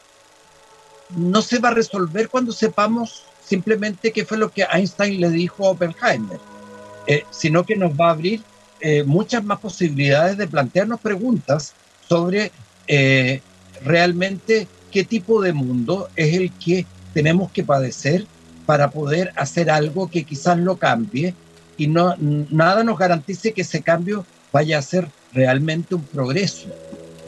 no 1.15 1.41
se 1.41 1.59
va 1.59 1.69
a 1.69 1.73
resolver 1.73 2.29
cuando 2.29 2.51
sepamos 2.51 3.23
simplemente 3.43 4.11
qué 4.11 4.25
fue 4.25 4.37
lo 4.37 4.51
que 4.51 4.65
Einstein 4.69 5.21
le 5.21 5.29
dijo 5.29 5.65
a 5.65 5.71
Oppenheimer, 5.71 6.39
eh, 7.07 7.23
sino 7.31 7.63
que 7.65 7.75
nos 7.75 7.93
va 7.93 8.07
a 8.07 8.11
abrir 8.11 8.41
eh, 8.81 9.03
muchas 9.03 9.43
más 9.43 9.59
posibilidades 9.59 10.37
de 10.37 10.47
plantearnos 10.47 10.99
preguntas 10.99 11.73
sobre 12.07 12.51
eh, 12.87 13.41
realmente 13.83 14.67
qué 14.91 15.03
tipo 15.03 15.41
de 15.41 15.53
mundo 15.53 16.09
es 16.15 16.35
el 16.35 16.51
que 16.53 16.85
tenemos 17.13 17.51
que 17.51 17.63
padecer 17.63 18.25
para 18.67 18.91
poder 18.91 19.31
hacer 19.37 19.71
algo 19.71 20.11
que 20.11 20.25
quizás 20.25 20.59
lo 20.59 20.77
cambie 20.77 21.33
y 21.77 21.87
no 21.87 22.15
nada 22.19 22.83
nos 22.83 22.99
garantice 22.99 23.53
que 23.53 23.61
ese 23.61 23.81
cambio 23.81 24.25
vaya 24.51 24.77
a 24.77 24.81
ser 24.81 25.07
realmente 25.33 25.95
un 25.95 26.03
progreso. 26.03 26.67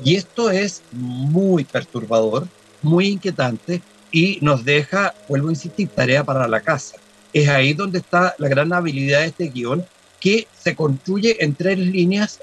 Y 0.03 0.15
esto 0.15 0.51
es 0.51 0.83
muy 0.91 1.63
perturbador, 1.63 2.47
muy 2.81 3.07
inquietante 3.07 3.81
y 4.11 4.37
nos 4.41 4.65
deja, 4.65 5.15
vuelvo 5.29 5.47
a 5.47 5.51
insistir, 5.51 5.87
tarea 5.87 6.25
para 6.25 6.47
la 6.47 6.59
casa. 6.59 6.97
Es 7.31 7.47
ahí 7.47 7.73
donde 7.73 7.99
está 7.99 8.35
la 8.37 8.49
gran 8.49 8.73
habilidad 8.73 9.21
de 9.21 9.27
este 9.27 9.49
guion, 9.49 9.85
que 10.19 10.45
se 10.61 10.75
construye 10.75 11.41
en 11.41 11.55
tres 11.55 11.79
líneas 11.79 12.39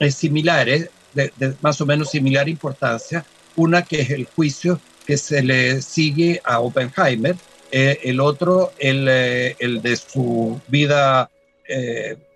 eh, 0.00 0.10
similares, 0.10 0.90
de, 1.12 1.30
más 1.60 1.80
o 1.80 1.86
menos 1.86 2.10
similar 2.10 2.48
importancia. 2.48 3.24
Una 3.54 3.82
que 3.82 4.00
es 4.00 4.10
el 4.10 4.24
juicio 4.24 4.80
que 5.06 5.16
se 5.16 5.40
le 5.42 5.82
sigue 5.82 6.40
a 6.44 6.58
Oppenheimer, 6.58 7.36
eh, 7.76 7.98
el 8.04 8.20
otro 8.20 8.72
el, 8.78 9.08
eh, 9.08 9.56
el, 9.58 9.82
de 9.82 9.96
su 9.96 10.60
vida 10.68 11.28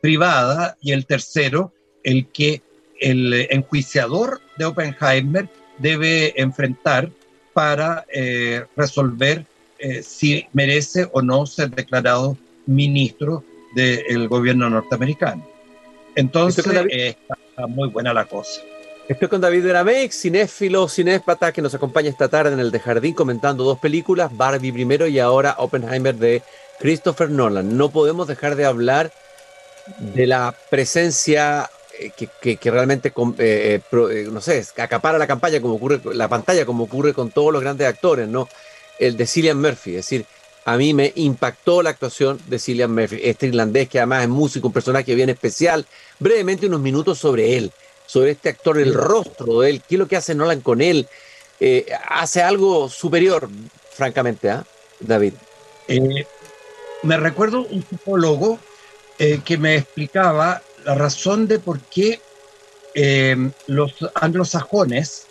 privada 0.00 0.76
y 0.80 0.92
el 0.92 1.06
tercero 1.06 1.72
el 2.02 2.26
que 2.28 2.62
el 2.98 3.46
enjuiciador 3.50 4.40
de 4.56 4.64
Oppenheimer 4.64 5.48
debe 5.78 6.40
enfrentar 6.40 7.10
para 7.52 8.04
eh, 8.12 8.64
resolver 8.76 9.44
eh, 9.78 10.02
si 10.02 10.46
merece 10.54 11.08
o 11.12 11.22
no 11.22 11.46
ser 11.46 11.70
declarado 11.70 12.36
ministro 12.66 13.44
del 13.76 14.26
gobierno 14.26 14.68
norteamericano. 14.68 15.46
Entonces, 16.16 16.66
está 16.90 17.66
muy 17.68 17.90
buena 17.90 18.12
la 18.12 18.24
cosa. 18.24 18.60
Estoy 19.08 19.28
con 19.28 19.40
David 19.40 19.64
Deramex, 19.64 20.20
cinéfilo, 20.20 20.86
cinéspata, 20.86 21.50
que 21.50 21.62
nos 21.62 21.74
acompaña 21.74 22.10
esta 22.10 22.28
tarde 22.28 22.52
en 22.52 22.60
el 22.60 22.70
de 22.70 22.78
Jardín 22.78 23.14
comentando 23.14 23.64
dos 23.64 23.78
películas, 23.78 24.36
Barbie 24.36 24.70
primero 24.70 25.06
y 25.06 25.18
ahora 25.18 25.54
Oppenheimer 25.56 26.14
de 26.14 26.42
Christopher 26.78 27.30
Nolan. 27.30 27.78
No 27.78 27.88
podemos 27.88 28.28
dejar 28.28 28.54
de 28.54 28.66
hablar 28.66 29.10
de 29.98 30.26
la 30.26 30.54
presencia 30.68 31.70
eh, 31.98 32.10
que, 32.38 32.70
realmente, 32.70 33.10
eh, 33.38 33.80
eh, 33.80 34.28
no 34.30 34.42
sé, 34.42 34.62
acapara 34.76 35.16
la 35.16 35.26
campaña 35.26 35.62
como 35.62 35.76
ocurre, 35.76 36.02
la 36.12 36.28
pantalla 36.28 36.66
como 36.66 36.84
ocurre 36.84 37.14
con 37.14 37.30
todos 37.30 37.50
los 37.50 37.62
grandes 37.62 37.86
actores, 37.86 38.28
¿no? 38.28 38.46
El 38.98 39.16
de 39.16 39.26
Cillian 39.26 39.58
Murphy, 39.58 39.92
es 39.92 40.04
decir, 40.04 40.26
a 40.66 40.76
mí 40.76 40.92
me 40.92 41.14
impactó 41.14 41.82
la 41.82 41.88
actuación 41.88 42.38
de 42.46 42.58
Cillian 42.58 42.94
Murphy, 42.94 43.20
este 43.22 43.46
irlandés 43.46 43.88
que 43.88 44.00
además 44.00 44.24
es 44.24 44.28
músico, 44.28 44.66
un 44.66 44.74
personaje 44.74 45.14
bien 45.14 45.30
especial. 45.30 45.86
Brevemente 46.18 46.66
unos 46.66 46.80
minutos 46.80 47.18
sobre 47.18 47.56
él, 47.56 47.72
sobre 48.08 48.32
este 48.32 48.48
actor, 48.48 48.78
el 48.78 48.92
rostro 48.92 49.60
de 49.60 49.70
él, 49.70 49.82
qué 49.88 49.94
es 49.94 49.98
lo 50.00 50.08
que 50.08 50.16
hace 50.16 50.34
Nolan 50.34 50.60
con 50.60 50.80
él. 50.80 51.06
hace 52.08 52.42
algo 52.42 52.88
superior, 52.88 53.48
francamente, 53.92 54.50
¿ah, 54.50 54.64
David? 54.98 55.34
me 57.04 57.16
recuerdo 57.16 57.62
un 57.70 57.84
psicólogo 57.88 58.58
que 59.44 59.56
me 59.56 59.76
explicaba 59.76 60.62
la 60.84 60.94
razón 60.94 61.46
de 61.46 61.58
por 61.60 61.80
qué 61.80 62.20
eh, 62.94 63.36
los 63.68 63.92
anglosajones 64.14 65.26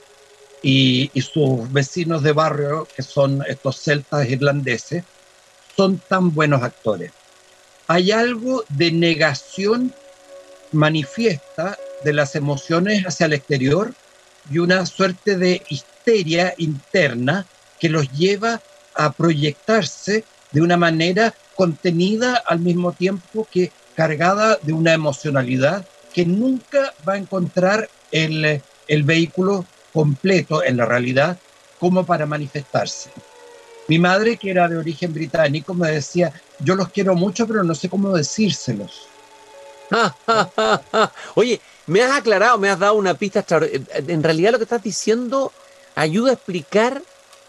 y, 0.62 1.12
sus 1.22 1.70
vecinos 1.72 2.24
de 2.24 2.32
barrio, 2.32 2.88
que 2.96 3.04
son 3.04 3.44
estos 3.48 3.82
celtas 3.82 4.30
irlandeses, 4.30 5.04
son 5.76 5.98
tan 5.98 6.34
buenos 6.34 6.64
actores. 6.64 7.12
Hay 7.88 8.12
algo 8.12 8.64
de 8.70 8.92
negación 8.92 9.94
manifiesta 10.72 11.78
de 12.04 12.14
las 12.14 12.36
emociones 12.36 13.06
hacia 13.06 13.26
el 13.26 13.34
exterior 13.34 13.94
y 14.50 14.60
una 14.60 14.86
suerte 14.86 15.38
de 15.38 15.62
histeria 15.70 16.54
interna 16.58 17.46
que 17.80 17.90
los 17.90 18.12
lleva 18.12 18.62
a 18.96 19.12
proyectarse 19.12 20.24
de 20.52 20.62
una 20.62 20.78
manera 20.78 21.34
contenida 21.56 22.42
al 22.46 22.60
mismo 22.60 22.94
tiempo 22.94 23.48
que 23.52 23.72
cargada 23.96 24.58
de 24.62 24.74
una 24.74 24.94
emocionalidad 24.94 25.86
que 26.14 26.26
nunca 26.26 26.94
va 27.08 27.14
a 27.14 27.18
encontrar 27.18 27.90
el, 28.12 28.62
el 28.88 29.04
vehículo 29.04 29.66
completo 29.92 30.64
en 30.64 30.78
la 30.78 30.86
realidad 30.86 31.38
como 31.80 32.06
para 32.06 32.26
manifestarse. 32.26 33.10
Mi 33.88 34.00
madre, 34.00 34.38
que 34.38 34.52
era 34.52 34.68
de 34.68 34.78
origen 34.78 35.14
británico, 35.14 35.74
me 35.74 35.92
decía, 35.92 36.34
yo 36.60 36.76
los 36.76 36.90
quiero 36.90 37.16
mucho, 37.16 37.48
pero 37.48 37.64
no 37.64 37.74
sé 37.74 37.90
cómo 37.90 38.16
decírselos. 38.16 39.08
Oye, 41.36 41.62
me 41.88 42.02
has 42.02 42.12
aclarado, 42.12 42.58
me 42.58 42.70
has 42.70 42.80
dado 42.80 42.96
una 42.96 43.14
pista. 43.16 43.46
En 44.08 44.24
realidad 44.24 44.52
lo 44.52 44.58
que 44.58 44.66
estás 44.66 44.84
diciendo 44.84 45.52
ayuda 45.96 46.32
a 46.32 46.34
explicar 46.34 47.02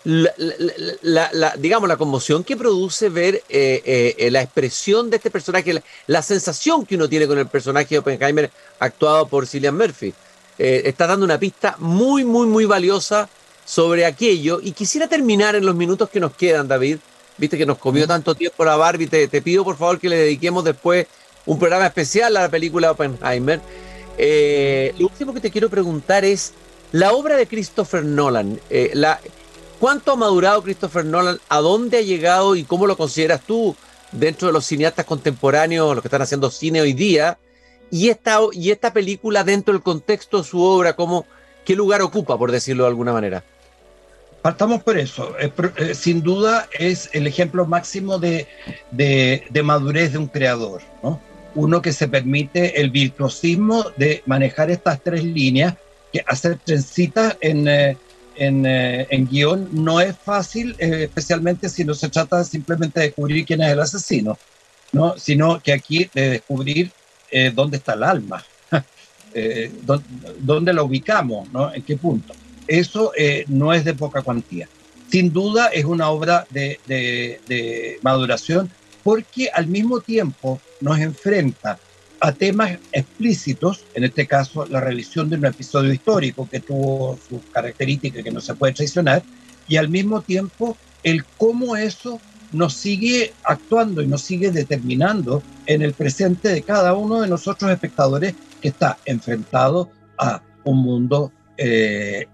la, 0.04 1.54
digamos, 1.58 1.88
la 1.88 1.96
conmoción 1.96 2.44
que 2.44 2.56
produce 2.56 3.08
ver 3.08 3.42
eh, 3.48 4.14
eh, 4.16 4.30
la 4.30 4.40
expresión 4.40 5.10
de 5.10 5.16
este 5.16 5.30
personaje, 5.30 5.82
la, 6.06 6.22
sensación 6.22 6.86
que 6.86 6.94
uno 6.94 7.08
tiene 7.08 7.26
con 7.26 7.38
el 7.38 7.46
personaje 7.46 7.88
de 7.90 7.98
Oppenheimer 7.98 8.50
actuado 8.78 9.26
por 9.28 9.46
Cillian 9.46 9.76
Murphy. 9.76 10.14
Eh, 10.58 10.82
está 10.86 11.06
dando 11.06 11.24
una 11.24 11.38
pista 11.38 11.76
muy, 11.78 12.24
muy, 12.24 12.46
muy 12.46 12.64
valiosa 12.64 13.28
sobre 13.64 14.06
aquello. 14.06 14.60
Y 14.62 14.72
quisiera 14.72 15.08
terminar 15.08 15.56
en 15.56 15.66
los 15.66 15.74
minutos 15.74 16.08
que 16.08 16.20
nos 16.20 16.34
quedan, 16.34 16.68
David. 16.68 16.98
Viste 17.36 17.58
que 17.58 17.66
nos 17.66 17.78
comió 17.78 18.06
tanto 18.06 18.34
tiempo 18.34 18.64
la 18.64 18.76
Barbie. 18.76 19.08
Te, 19.08 19.28
te 19.28 19.42
pido, 19.42 19.62
por 19.62 19.76
favor, 19.76 20.00
que 20.00 20.08
le 20.08 20.16
dediquemos 20.16 20.64
después 20.64 21.06
un 21.44 21.58
programa 21.58 21.86
especial 21.86 22.36
a 22.36 22.42
la 22.42 22.48
película 22.48 22.90
Oppenheimer. 22.92 23.60
Lo 24.18 25.06
último 25.06 25.32
que 25.32 25.40
te 25.40 25.50
quiero 25.50 25.70
preguntar 25.70 26.24
es 26.24 26.52
la 26.92 27.12
obra 27.12 27.36
de 27.36 27.46
Christopher 27.46 28.04
Nolan. 28.04 28.60
la, 28.94 29.20
¿Cuánto 29.78 30.12
ha 30.12 30.16
madurado 30.16 30.62
Christopher 30.62 31.04
Nolan? 31.04 31.38
¿A 31.48 31.58
dónde 31.58 31.98
ha 31.98 32.02
llegado 32.02 32.56
y 32.56 32.64
cómo 32.64 32.86
lo 32.86 32.96
consideras 32.96 33.42
tú 33.42 33.76
dentro 34.10 34.48
de 34.48 34.52
los 34.52 34.64
cineastas 34.64 35.04
contemporáneos, 35.04 35.94
los 35.94 36.02
que 36.02 36.08
están 36.08 36.22
haciendo 36.22 36.50
cine 36.50 36.80
hoy 36.80 36.94
día? 36.94 37.38
Y 37.90 38.08
esta, 38.08 38.40
y 38.52 38.70
esta 38.70 38.92
película 38.92 39.44
dentro 39.44 39.72
del 39.72 39.82
contexto 39.82 40.38
de 40.38 40.44
su 40.44 40.60
obra, 40.60 40.96
¿cómo, 40.96 41.26
¿qué 41.64 41.76
lugar 41.76 42.02
ocupa, 42.02 42.36
por 42.36 42.50
decirlo 42.50 42.84
de 42.84 42.88
alguna 42.88 43.12
manera? 43.12 43.44
Partamos 44.42 44.82
por 44.82 44.98
eso. 44.98 45.34
Eh, 45.38 45.94
sin 45.94 46.22
duda 46.22 46.68
es 46.72 47.10
el 47.12 47.26
ejemplo 47.26 47.64
máximo 47.64 48.18
de, 48.18 48.46
madurez 49.62 50.12
de 50.12 50.18
un 50.18 50.26
creador, 50.26 50.82
¿no? 51.02 51.20
Uno 51.58 51.82
que 51.82 51.92
se 51.92 52.06
permite 52.06 52.80
el 52.80 52.90
virtuosismo 52.90 53.84
de 53.96 54.22
manejar 54.26 54.70
estas 54.70 55.02
tres 55.02 55.24
líneas, 55.24 55.74
que 56.12 56.22
hacer 56.26 56.58
trencitas 56.64 57.36
en... 57.40 57.66
Eh, 57.66 57.96
eh, 58.40 59.06
en, 59.10 59.26
guion 59.26 59.68
no 59.72 60.00
es 60.00 60.16
fácil, 60.16 60.76
eh, 60.78 61.04
especialmente 61.04 61.68
si 61.68 61.84
no 61.84 61.92
se 61.92 62.08
trata 62.08 62.44
simplemente 62.44 63.00
de 63.00 63.06
descubrir 63.06 63.44
quién 63.44 63.60
es 63.62 63.72
el 63.72 63.80
asesino, 63.80 64.38
¿no? 64.92 65.18
sino 65.18 65.58
que 65.60 65.72
aquí 65.72 66.08
de 66.14 66.30
descubrir 66.30 66.92
eh, 67.32 67.50
dónde 67.52 67.78
está 67.78 67.94
el 67.94 68.04
alma, 68.04 68.44
dónde, 69.82 70.04
dónde, 70.38 70.72
la 70.72 70.84
ubicamos, 70.84 71.52
¿no? 71.52 71.74
en 71.74 71.82
qué 71.82 71.96
punto. 71.96 72.32
Eso 72.68 73.10
no 73.48 73.72
es 73.72 73.84
de 73.84 73.94
poca 73.94 74.22
cuantía. 74.22 74.68
Sin 75.10 75.32
duda 75.32 75.66
es 75.68 75.84
una 75.84 76.10
obra 76.10 76.46
de, 76.50 76.78
de 76.86 77.98
maduración 78.02 78.70
porque 79.08 79.48
al 79.54 79.68
mismo 79.68 80.00
tiempo 80.00 80.60
nos 80.82 80.98
enfrenta 80.98 81.78
a 82.20 82.30
temas 82.30 82.76
explícitos, 82.92 83.86
en 83.94 84.04
este 84.04 84.26
caso 84.26 84.66
la 84.66 84.80
revisión 84.80 85.30
de 85.30 85.36
un 85.36 85.46
episodio 85.46 85.90
histórico 85.94 86.46
que 86.46 86.60
tuvo 86.60 87.18
sus 87.26 87.40
características 87.50 88.22
que 88.22 88.30
no 88.30 88.42
se 88.42 88.54
puede 88.54 88.74
traicionar, 88.74 89.22
y 89.66 89.78
al 89.78 89.88
mismo 89.88 90.20
tiempo 90.20 90.76
el 91.04 91.24
cómo 91.24 91.74
eso 91.74 92.20
nos 92.52 92.74
sigue 92.74 93.32
actuando 93.44 94.02
y 94.02 94.06
nos 94.06 94.20
sigue 94.20 94.50
determinando 94.50 95.42
en 95.64 95.80
el 95.80 95.94
presente 95.94 96.50
de 96.50 96.60
cada 96.60 96.92
uno 96.92 97.22
de 97.22 97.28
nosotros 97.28 97.70
espectadores 97.70 98.34
que 98.60 98.68
está 98.68 98.98
enfrentado 99.06 99.88
a 100.18 100.42
un 100.64 100.82
mundo 100.82 101.32
eh, 101.56 102.26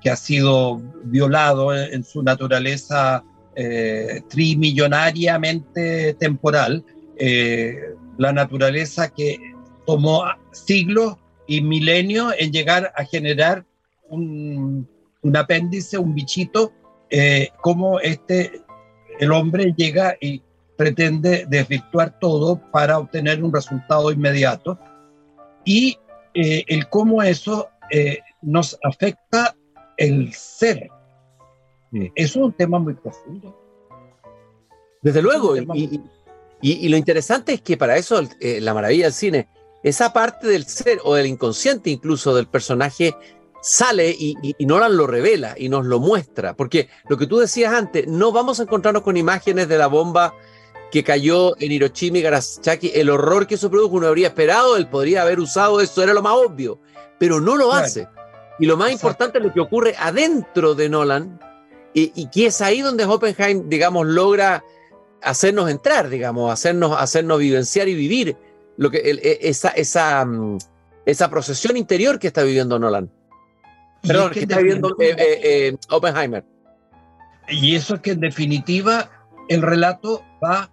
que 0.00 0.10
ha 0.10 0.16
sido 0.16 0.80
violado 1.02 1.74
en, 1.74 2.04
su 2.04 2.22
naturaleza 2.22 3.24
eh, 3.56 4.22
trimillonariamente 4.28 6.14
temporal, 6.14 6.84
eh, 7.16 7.94
la 8.16 8.32
naturaleza 8.32 9.12
que 9.12 9.38
tomó 9.86 10.24
siglos 10.52 11.16
y 11.46 11.60
milenios 11.60 12.32
en 12.38 12.52
llegar 12.52 12.92
a 12.96 13.04
generar 13.04 13.64
un, 14.08 14.88
apéndice, 15.34 15.98
un 15.98 16.14
bichito, 16.14 16.72
eh, 17.10 17.48
como 17.60 18.00
este, 18.00 18.62
el 19.18 19.32
hombre 19.32 19.74
llega 19.76 20.16
y 20.20 20.42
pretende 20.76 21.44
desvirtuar 21.48 22.18
todo 22.20 22.60
para 22.70 22.98
obtener 22.98 23.42
un 23.42 23.52
resultado 23.52 24.12
inmediato 24.12 24.78
y 25.64 25.98
eh, 26.34 26.64
el 26.68 26.88
cómo 26.88 27.22
eso 27.22 27.68
nos 28.40 28.78
afecta 28.84 29.56
el 29.96 30.32
ser. 30.32 30.88
Eso 31.92 32.12
es 32.14 32.36
un 32.36 32.52
tema 32.52 32.78
muy 32.78 32.94
profundo. 32.94 33.56
Desde 35.02 35.22
luego, 35.22 35.56
y, 35.56 36.00
y, 36.60 36.88
lo 36.88 36.96
interesante 36.96 37.54
es 37.54 37.62
que 37.62 37.76
para 37.76 37.96
eso 37.96 38.20
eh, 38.38 38.60
la 38.60 38.74
maravilla 38.74 39.04
del 39.04 39.14
cine, 39.14 39.48
esa 39.82 40.12
parte 40.12 40.46
del 40.46 40.66
ser 40.66 40.98
o 41.04 41.14
del 41.14 41.26
inconsciente 41.26 41.88
incluso 41.88 42.34
del 42.34 42.46
personaje 42.46 43.16
sale 43.62 44.10
y, 44.10 44.36
y, 44.42 44.66
Nolan 44.66 44.96
lo 44.96 45.06
revela 45.06 45.54
y 45.56 45.68
nos 45.68 45.86
lo 45.86 46.00
muestra. 46.00 46.54
Porque 46.54 46.88
lo 47.08 47.16
que 47.16 47.26
tú 47.26 47.38
decías 47.38 47.72
antes, 47.72 48.06
no 48.06 48.30
vamos 48.30 48.60
a 48.60 48.64
encontrarnos 48.64 49.02
con 49.02 49.16
imágenes 49.16 49.68
de 49.68 49.78
la 49.78 49.86
bomba 49.86 50.34
que 50.90 51.04
cayó 51.04 51.56
en 51.60 51.72
Hiroshima 51.72 52.18
y 52.18 52.22
Nagasaki, 52.22 52.92
el 52.94 53.10
horror 53.10 53.46
que 53.46 53.54
eso 53.54 53.70
produjo, 53.70 53.96
uno 53.96 54.08
habría 54.08 54.28
esperado, 54.28 54.76
él 54.76 54.88
podría 54.88 55.22
haber 55.22 55.38
usado 55.38 55.80
eso, 55.80 56.02
era 56.02 56.12
lo 56.12 56.22
más 56.22 56.34
obvio, 56.34 56.80
pero 57.18 57.40
no 57.40 57.56
lo 57.56 57.72
hace. 57.72 58.08
Y 58.58 58.66
lo 58.66 58.76
más 58.76 58.90
importante 58.90 59.38
es 59.38 59.44
lo 59.44 59.52
que 59.52 59.60
ocurre 59.60 59.94
adentro 59.98 60.74
de 60.74 60.88
Nolan, 60.88 61.38
y, 61.94 62.12
y, 62.14 62.30
que 62.30 62.46
es 62.46 62.60
ahí 62.60 62.80
donde 62.82 63.04
Oppenheim, 63.04 63.68
digamos, 63.68 64.06
logra 64.06 64.62
hacernos 65.22 65.70
entrar, 65.70 66.08
digamos, 66.08 66.52
hacernos, 66.52 66.96
hacernos 66.98 67.38
vivenciar 67.38 67.88
y 67.88 67.94
vivir 67.94 68.36
lo 68.76 68.90
que, 68.90 68.98
e, 68.98 69.38
esa, 69.48 69.70
esa, 69.70 70.24
mm, 70.24 70.58
esa 71.06 71.28
procesión 71.30 71.76
interior 71.76 72.18
que 72.18 72.28
está 72.28 72.42
viviendo 72.42 72.78
Nolan. 72.78 73.10
Perdón, 74.02 74.30
que, 74.30 74.40
está 74.40 74.58
viviendo 74.58 74.96
eh, 74.98 75.14
eh, 75.18 75.40
eh, 75.42 75.76
Oppenheimer. 75.90 76.44
Y 77.48 77.74
eso 77.74 77.96
es 77.96 78.00
que 78.00 78.12
en 78.12 78.20
definitiva 78.20 79.10
el 79.48 79.62
relato 79.62 80.24
va 80.42 80.70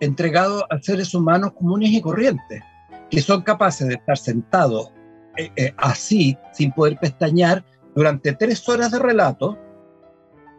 entregado 0.00 0.66
a 0.70 0.80
seres 0.80 1.14
humanos 1.14 1.52
comunes 1.54 1.90
y 1.90 2.00
corrientes, 2.00 2.62
que 3.10 3.20
son 3.20 3.42
capaces 3.42 3.88
de 3.88 3.94
estar 3.94 4.18
sentados 4.18 4.92
así, 5.78 6.36
sin 6.52 6.70
poder 6.72 6.98
pestañear, 6.98 7.64
durante 7.94 8.32
tres 8.34 8.68
horas 8.68 8.90
de 8.90 8.98
relato, 8.98 9.58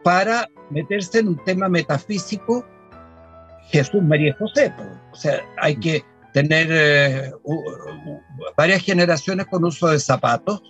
para 0.02 0.48
meterse 0.70 1.20
en 1.20 1.28
un 1.28 1.44
tema 1.44 1.68
metafísico 1.68 2.66
Jesús, 3.68 4.02
María 4.02 4.34
José. 4.38 4.72
O 5.12 5.16
sea, 5.16 5.40
hay 5.60 5.76
que 5.76 6.04
tener 6.32 6.68
eh, 6.70 7.32
varias 8.56 8.82
generaciones 8.82 9.46
con 9.46 9.64
uso 9.64 9.88
de 9.88 9.98
zapatos 9.98 10.62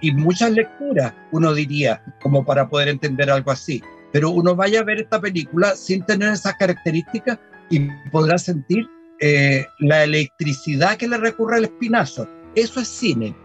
y 0.00 0.12
muchas 0.12 0.52
lecturas, 0.52 1.12
uno 1.32 1.52
diría, 1.52 2.02
como 2.22 2.44
para 2.44 2.68
poder 2.68 2.88
entender 2.88 3.30
algo 3.30 3.50
así. 3.50 3.82
Pero 4.12 4.30
uno 4.30 4.54
vaya 4.54 4.80
a 4.80 4.84
ver 4.84 5.00
esta 5.00 5.20
película 5.20 5.74
sin 5.74 6.04
tener 6.04 6.32
esas 6.32 6.54
características 6.54 7.38
y 7.70 7.88
podrá 8.10 8.38
sentir 8.38 8.88
eh, 9.20 9.66
la 9.80 10.04
electricidad 10.04 10.96
que 10.96 11.08
le 11.08 11.18
recurre 11.18 11.56
al 11.56 11.64
espinazo. 11.64 12.28
Eso 12.54 12.80
es 12.80 12.88
cine. 12.88 13.36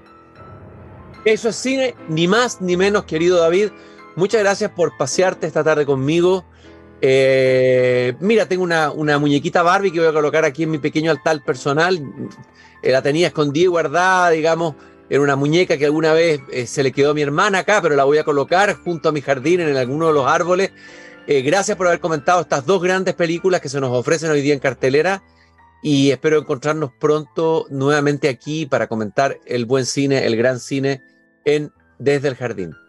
Eso 1.26 1.50
es 1.50 1.56
cine, 1.56 1.96
ni 2.08 2.28
más 2.28 2.62
ni 2.62 2.78
menos, 2.78 3.06
querido 3.06 3.40
David. 3.40 3.70
Muchas 4.16 4.42
gracias 4.42 4.72
por 4.72 4.96
pasearte 4.96 5.48
esta 5.48 5.64
tarde 5.64 5.86
conmigo. 5.86 6.46
Eh, 7.02 8.14
mira, 8.20 8.46
tengo 8.46 8.64
una, 8.64 9.18
muñequita 9.18 9.64
Barbie 9.64 9.92
que 9.92 10.00
voy 10.00 10.08
a 10.08 10.14
colocar 10.14 10.46
aquí 10.46 10.64
en 10.64 10.72
mi 10.72 10.78
pequeño 10.78 11.10
altar 11.10 11.44
personal. 11.44 12.00
Eh, 12.82 12.92
la 12.92 13.02
tenía 13.02 13.28
escondida 13.28 13.64
y 13.64 13.68
guardada, 13.68 14.30
digamos, 14.30 14.76
en 15.10 15.20
una 15.20 15.36
muñeca 15.36 15.78
que 15.78 15.86
alguna 15.86 16.14
vez 16.14 16.42
eh, 16.52 16.68
se 16.68 16.84
le 16.84 16.92
quedó 16.92 17.12
a 17.12 17.14
mi 17.14 17.24
hermana 17.24 17.60
acá, 17.60 17.82
pero 17.82 17.96
la 17.96 18.04
voy 18.04 18.20
a 18.20 18.24
colocar 18.24 18.76
junto 18.76 19.10
a 19.10 19.12
mi 19.12 19.22
jardín 19.22 19.62
en 19.62 19.76
alguno 19.76 20.08
de 20.08 20.14
los 20.14 20.28
árboles. 20.28 20.72
gracias 21.28 21.76
por 21.76 21.88
haber 21.88 22.00
comentado 22.00 22.42
estas 22.42 22.66
dos 22.66 22.82
grandes 22.82 23.16
películas 23.16 23.62
que 23.62 23.70
se 23.70 23.82
nos 23.82 23.92
ofrecen 23.92 24.30
hoy 24.30 24.42
día 24.42 24.54
en 24.54 24.60
cartelera 24.60 25.24
y 25.82 26.12
espero 26.12 26.38
encontrarnos 26.38 26.92
pronto 27.00 27.66
nuevamente 27.70 28.30
aquí 28.30 28.66
para 28.66 28.88
comentar 28.88 29.40
el 29.46 29.66
buen 29.66 29.86
cine, 29.86 30.26
el 30.26 30.36
gran 30.38 30.60
cine 30.60 31.02
en 31.46 31.72
Desde 31.98 32.28
el 32.28 32.36
Jardín. 32.36 32.83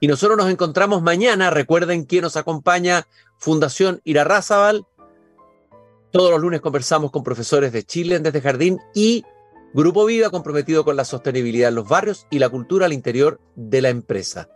Y 0.00 0.06
nosotros 0.06 0.36
nos 0.36 0.50
encontramos 0.50 1.02
mañana. 1.02 1.50
Recuerden 1.50 2.06
que 2.06 2.20
nos 2.20 2.36
acompaña 2.36 3.06
Fundación 3.36 4.00
Irarrázaval. 4.04 4.86
Todos 6.12 6.30
los 6.30 6.40
lunes 6.40 6.60
conversamos 6.60 7.10
con 7.10 7.22
profesores 7.22 7.72
de 7.72 7.82
Chile 7.82 8.18
desde 8.18 8.40
Jardín 8.40 8.78
y 8.94 9.24
Grupo 9.74 10.06
Vida 10.06 10.30
comprometido 10.30 10.84
con 10.84 10.96
la 10.96 11.04
sostenibilidad 11.04 11.68
en 11.68 11.74
los 11.74 11.88
barrios 11.88 12.26
y 12.30 12.38
la 12.38 12.48
cultura 12.48 12.86
al 12.86 12.92
interior 12.92 13.40
de 13.54 13.82
la 13.82 13.90
empresa. 13.90 14.48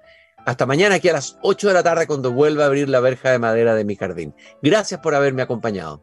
Hasta 0.46 0.66
mañana 0.66 0.96
aquí 0.96 1.08
a 1.08 1.12
las 1.12 1.38
8 1.42 1.68
de 1.68 1.74
la 1.74 1.82
tarde 1.82 2.06
cuando 2.06 2.32
vuelva 2.32 2.64
a 2.64 2.66
abrir 2.66 2.88
la 2.88 3.00
verja 3.00 3.30
de 3.30 3.38
madera 3.38 3.74
de 3.74 3.84
mi 3.84 3.94
jardín. 3.94 4.34
Gracias 4.62 5.00
por 5.00 5.14
haberme 5.14 5.42
acompañado. 5.42 6.02